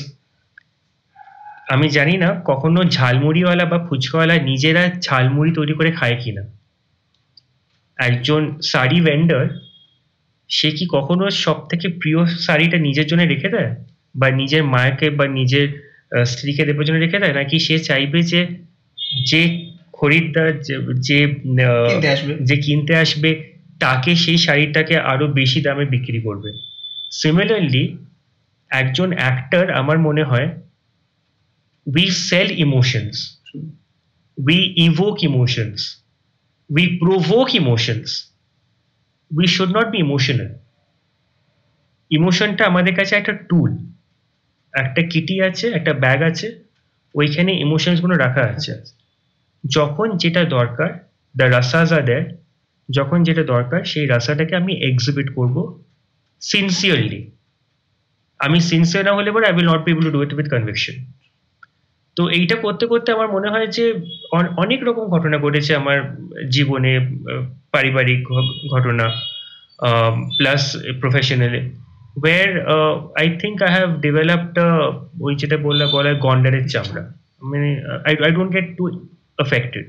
আমি 1.68 1.88
জানি 1.88 2.16
না 2.16 2.42
কখনো 2.44 2.84
ঝালমুড়িওয়ালা 2.84 3.64
বা 3.64 3.86
ফুচকাওয়ালা 3.86 4.42
নিজেরা 4.42 4.90
ঝালমুড়ি 5.00 5.52
তৈরি 5.52 5.74
করে 5.74 5.92
খায় 5.92 6.20
কিনা। 6.24 6.42
একজন 7.98 8.60
শাড়ি 8.62 9.00
ভেন্ডার 9.00 9.60
সে 10.48 10.70
কি 10.70 10.86
কখনো 10.90 11.30
সব 11.30 11.68
থেকে 11.68 11.88
প্রিয় 11.88 12.26
শাড়িটা 12.26 12.76
নিজের 12.76 13.06
জন্য 13.06 13.22
রেখে 13.22 13.48
দেয়? 13.48 13.76
বা 14.14 14.30
নিজের 14.30 14.64
মাকে 14.64 15.10
বা 15.10 15.26
নিজের 15.26 15.90
স্ত্রীকে 16.26 16.64
দেবার 16.64 16.84
জন্য 16.84 16.98
রেখে 16.98 17.18
দেয়? 17.18 17.32
নাকি 17.32 17.58
সে 17.58 17.78
চাইবে 17.78 18.22
যে 18.22 18.46
যে 19.26 19.70
খরিদ্দার 19.92 20.60
যে- 20.60 21.34
যে 22.42 22.56
কিনতে 22.56 22.96
আসবে 22.96 23.52
তাকে 23.80 24.14
সেই 24.14 24.38
শাড়িটাকে 24.38 24.98
আরও 24.98 25.26
বেশি 25.26 25.60
দামে 25.60 25.84
বিক্রি 25.84 26.20
করবে? 26.20 26.69
সিমিলারলি 27.10 27.98
একজন 28.70 29.16
অ্যাক্টর 29.16 29.70
আমার 29.70 29.98
মনে 29.98 30.22
হয়, 30.22 30.48
we 31.94 32.10
sell 32.10 32.50
emotions 32.50 33.40
we 34.38 34.74
evoke 34.76 35.24
emotions 35.24 36.04
we 36.76 36.98
provoke 36.98 37.54
emotions 37.54 38.30
we 39.36 39.44
should 39.44 39.76
not 39.78 39.86
be 39.86 39.98
emotional 39.98 40.54
ইমোশনটা 42.10 42.66
আমাদের 42.66 42.94
কাছে 42.94 43.16
একটা 43.16 43.32
টুল 43.32 43.70
একটা 44.72 45.02
কিটি 45.02 45.42
আছে, 45.42 45.68
একটা 45.68 45.92
ব্যাগ 45.92 46.22
আছে, 46.22 46.64
ওইখানে 47.14 47.60
ইমোশনসগুলো 47.60 48.14
রাখা 48.14 48.40
আছে। 48.40 48.82
যখন 49.68 50.16
যেটা 50.16 50.44
দরকার 50.44 51.10
দ্য 51.36 51.44
রাসাজ 51.44 51.94
দেয়, 51.94 52.24
যখন 52.90 53.22
যেটা 53.22 53.42
দরকার, 53.42 53.84
সেই 53.84 54.06
রাসাটাকে 54.06 54.56
আমি 54.56 54.92
এক্সিবিট 54.92 55.34
করব। 55.34 55.84
সিনসিয়ারলি 56.40 57.30
আমি 58.38 58.60
সিনসিয়ার 58.60 59.06
না 59.06 59.12
হলে 59.12 59.32
পরে 59.32 59.46
I 59.46 59.52
will 59.52 59.68
not 59.68 59.84
be 59.84 59.92
able 59.92 60.02
to 60.02 60.10
do 60.10 60.22
it 60.22 60.34
with 60.34 60.50
conviction 60.50 61.04
তো 62.16 62.28
এইটা 62.28 62.56
করতে 62.56 62.86
করতে 62.86 63.12
আমার 63.12 63.32
মনে 63.32 63.50
হয় 63.50 63.66
যে 63.66 63.94
অন- 64.32 64.54
অনেক 64.56 64.84
রকম 64.84 65.04
ঘটনা 65.04 65.38
ঘটেছে 65.38 65.76
আমার 65.76 66.16
জীবনে 66.48 67.10
পারিবারিক 67.72 68.26
ঘটনা 68.70 69.08
plus 70.36 70.76
professionally 71.00 71.70
where 72.16 72.68
I 73.18 73.38
think 73.38 73.62
I 73.62 73.74
have 73.74 74.00
developed 74.00 74.58
ওই 75.20 75.36
যেটা 75.36 75.56
বললা 75.56 75.86
বলা 75.86 76.12
গন্ডারের 76.12 76.68
চামড়া। 76.68 77.14
মানে 77.42 77.82
I 78.04 78.16
I 78.24 78.30
don't 78.30 78.52
get 78.52 78.76
to 78.76 79.06
affected. 79.40 79.84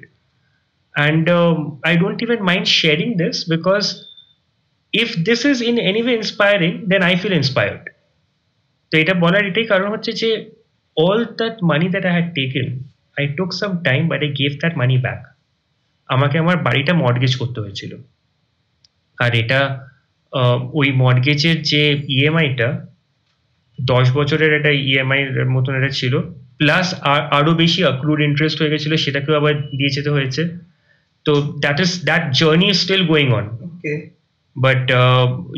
And 0.96 1.28
um, 1.28 1.56
i 1.92 2.02
don't 2.02 2.24
even 2.24 2.40
mind 2.40 2.66
sharing 2.66 3.18
this 3.18 3.54
because 3.54 3.88
if 4.94 5.10
this 5.28 5.46
is 5.46 5.62
in 5.62 5.80
any 5.80 6.02
way 6.04 6.16
inspiring, 6.16 6.74
then 6.90 7.02
i 7.04 7.16
feel 7.22 7.36
inspired. 7.42 7.84
তো 8.92 8.94
এটা 9.04 9.14
বলার 9.24 9.44
এটাই 9.50 9.68
কারণ 9.72 9.88
হচ্ছে 9.94 10.12
যে 10.22 10.30
all 10.98 11.20
that 11.40 11.56
money 11.70 11.88
that 11.94 12.06
I 12.08 12.14
had 12.18 12.30
taken 12.38 12.68
I 13.18 13.24
took 13.38 13.50
some 13.60 13.72
time 13.88 14.02
but 14.12 14.20
I 14.26 14.32
gave 14.40 14.52
that 14.62 14.74
money 14.82 14.96
back 15.06 15.22
আমাকে 16.10 16.36
আমার 16.44 16.58
বাড়িটা 16.68 16.94
মর্গেজ 17.04 17.34
করতে 17.42 17.60
হয়েছিল। 17.64 17.92
আর 19.18 19.32
এটা 19.42 19.60
ওই 20.80 20.88
মর্গেজের 21.04 21.58
যে 21.72 21.84
ইএমআইটা 22.18 22.70
দশ 23.80 24.06
বছরের 24.18 24.52
একটা 24.58 24.72
ইএমআই 24.90 25.20
এর 25.42 25.50
মতন 25.56 25.74
এটা 25.80 25.92
ছিল। 26.00 26.14
প্লাস 26.60 26.88
আরও 27.38 27.52
বেশি 27.64 27.82
অ্যাক্রুড 27.86 28.20
ইন্টারেস্ট 28.28 28.58
হয়ে 28.60 28.74
গেছিল, 28.74 28.94
সেটাকেও 29.04 29.36
আবার 29.40 29.54
দিয়ে 29.78 29.96
যেতে 29.96 30.10
হয়েছে। 30.16 30.42
তো 31.26 31.32
that 31.64 31.78
is 31.84 31.92
that 32.10 32.24
journey 32.40 32.68
is 32.74 32.78
still 32.84 33.04
going 33.12 33.28
on 33.40 33.46
okay 33.68 33.94
but 34.56 34.84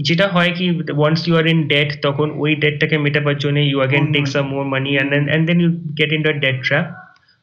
যেটা 0.07 0.25
হয় 0.27 0.51
কি 0.57 0.65
once 0.99 1.19
you 1.27 1.33
are 1.37 1.45
in 1.47 1.59
debt 1.67 1.89
তখন 2.01 2.27
ওই 2.35 2.51
ডেটটাকে 2.55 2.95
মেটাবার 2.97 3.37
জন্য 3.37 3.57
you 3.59 3.77
again 3.79 4.03
More 4.03 4.13
take 4.15 4.23
money. 4.23 4.33
Some 4.35 4.45
more 4.53 4.63
money 4.65 4.91
and 4.97 5.27
and 5.29 5.43
then 5.49 5.57
you 5.63 5.69
get 5.99 6.09
in 6.17 6.21
the 6.27 6.33
debt 6.45 6.57
trap 6.67 6.85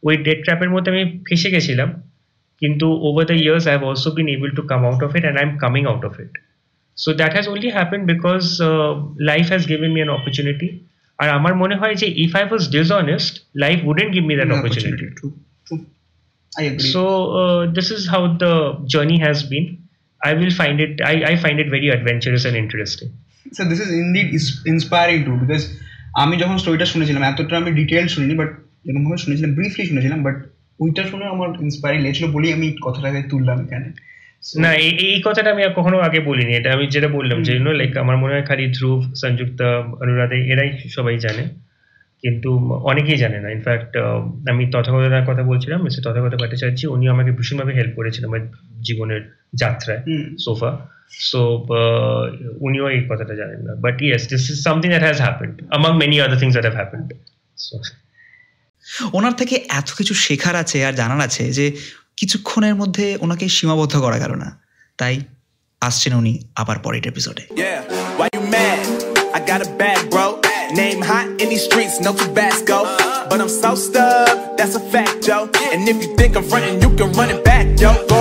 ওই 0.02 0.14
debt 0.16 0.38
ট্র্যাপের 0.44 0.70
মধ্যে 0.70 0.90
আমি 0.94 1.04
ফেসে 1.28 1.48
গেছিলাম 1.50 1.88
কিন্তু 2.62 2.86
over 3.08 3.24
the 3.30 3.36
years 3.44 3.64
I 3.66 3.72
have 3.74 3.82
also 3.90 4.08
been 4.18 4.26
able 4.34 4.50
to 4.58 4.62
come 4.62 4.80
out 4.88 5.00
of 5.06 5.10
it 5.16 5.22
and 5.24 5.38
I 5.40 5.44
am 5.48 5.52
coming 5.58 5.82
out 5.86 6.02
of 6.04 6.14
it 6.20 6.32
so 6.96 7.08
that 7.14 7.32
has 7.32 7.46
only 7.48 7.70
happen 7.78 8.00
because 8.12 8.42
life 9.30 9.44
has 9.48 9.62
given 9.72 9.90
me 9.94 10.00
an 10.00 10.12
opportunity 10.18 10.68
আর 11.18 11.28
আমার 11.38 11.54
মনে 11.54 11.74
হয় 11.74 11.94
যে 11.94 12.06
if 12.24 12.32
I 12.36 12.44
was 12.50 12.62
dishonest 12.76 13.32
life 13.54 13.76
wouldn't 13.84 14.10
give 14.14 14.24
me 14.30 14.34
that 14.36 14.50
opportunity 14.56 15.06
True. 15.18 15.32
True. 15.66 15.80
I 16.52 16.62
agree. 16.62 16.90
so 16.92 17.02
uh, 17.32 17.62
this 17.66 17.88
is 17.90 18.02
i 20.20 20.33
will 20.35 20.50
find 20.50 20.80
it 20.80 20.92
I, 21.02 21.14
I 21.24 21.35
find 21.37 21.59
it 21.61 21.68
very 21.70 21.88
adventurous 21.88 22.44
and 22.44 22.56
interesting. 22.56 23.11
So 23.52 23.64
this 23.64 23.80
is 23.80 23.90
indeed 23.92 24.35
is- 24.35 24.62
inspiring 24.66 25.24
too 25.24 25.37
because 25.40 25.64
আমি 26.14 26.37
যখন 26.37 26.56
স্টোরিটা 26.59 26.85
শুনেছিলাম 26.85 27.22
এতটা 27.22 27.56
আমি 27.56 27.70
detail 27.70 28.06
শুনিনি 28.06 28.35
but 28.35 28.50
যেরকম 28.85 29.04
ভাবে 29.04 29.16
শুনেছিলাম 29.16 29.54
ব্রিফলি 29.54 29.87
শুনেছিলাম 29.87 30.22
বাট 30.22 30.37
ওইটা 30.80 31.02
শুনে 31.04 31.24
আমার 31.24 31.48
ইন্সপায়ারিং 31.61 32.02
লেগেছিল 32.02 32.26
বলেই 32.30 32.52
আমি 32.52 32.76
কথাটাকে 32.83 33.22
তুললাম 33.22 33.61
এখানে। 33.61 33.88
না 34.59 34.72
এই 34.72 34.90
এই 35.09 35.22
কথাটা 35.24 35.50
আমি 35.50 35.62
আর 35.64 35.72
কখনো 35.72 35.98
আগে 35.98 36.20
বলিনি 36.20 36.52
এটা 36.56 36.72
আমি 36.72 36.87
যেটা 36.87 37.09
বললাম 37.09 37.42
যে 37.42 37.52
লাইক 37.59 37.96
আমার 37.96 38.16
মনে 38.16 38.35
হয় 38.35 38.42
খালি 38.42 38.72
ধ্রুব 38.78 39.14
সংযুক্তা 39.14 39.68
অনুরাধা 40.00 40.35
এরাই 40.52 40.78
সবাই 40.88 41.18
জানে। 41.18 41.44
কিন্তু 42.22 42.50
অনেকেই 42.90 43.18
জানে 43.22 43.38
না। 43.44 43.48
ইনফ্যাক্ট 43.56 43.92
আমি 44.52 44.62
তথাগতার 44.74 45.24
কথা 45.30 45.42
বলছিলাম 45.50 45.78
মিস্টার 45.87 46.02
তথাগত 46.06 46.35
ভট্টাচার্য 46.42 46.80
উনি 46.96 47.04
আমাকে 47.14 47.30
ভীষণভাবে 47.38 47.72
হেল্প 47.78 47.92
করেছেন 47.98 48.22
আমার 48.30 48.42
জীবনের 48.87 49.22
যাত্রায় 49.62 50.00
সোফা 50.44 50.70
সো 51.30 51.40
উনিও 52.66 52.87
এই 52.94 53.00
কথাটা 53.11 53.35
জানেন 53.40 53.61
না। 53.66 53.72
But 53.85 53.96
yes 54.02 54.22
this 54.30 54.42
is 54.50 54.59
something 54.66 54.88
that 54.90 55.04
has 55.06 55.18
happened 55.26 55.54
among 55.76 55.94
many 56.02 56.16
other 56.20 56.38
things 56.38 56.54
that 56.54 56.66
have 56.66 56.76
happened 56.76 57.06
so 57.66 57.76
ওনার 59.12 59.35
থেকে 59.40 59.54
এত 59.80 59.88
কিছু 59.98 60.14
শেখার 60.24 60.54
আছে 60.62 60.78
আর 60.87 60.94
জানার 61.00 61.20
আছে 61.28 61.44
যে 61.59 61.66
কিছুক্ষণের 62.16 62.74
মধ্যে 62.74 63.06
ওনাকে 63.20 63.44
সীমাবদ্ধ 63.56 63.94
করা 63.96 64.18
গেল 64.18 64.33
না। 64.42 64.48
তাই 64.98 65.14
আসছেন 65.80 66.12
উনি 66.20 66.33
আবার 66.56 66.76
পরের 66.78 67.04
এপিসোডে 67.06 67.42
Name 70.72 71.02
hot 71.02 71.26
in 71.40 71.48
these 71.48 71.64
streets, 71.64 72.00
no 72.00 72.14
Tabasco. 72.14 72.85
But 73.28 73.40
I'm 73.40 73.48
so 73.48 73.74
stubbed, 73.74 74.56
that's 74.56 74.76
a 74.76 74.80
fact, 74.80 75.26
yo. 75.26 75.50
And 75.72 75.88
if 75.88 76.02
you 76.02 76.14
think 76.16 76.37
I'm 76.37 76.44
frontin', 76.44 76.80
you 76.80 76.94
can 76.96 77.12
run 77.12 77.30
it 77.30 77.44
back, 77.44 77.66
yo. 77.80 78.11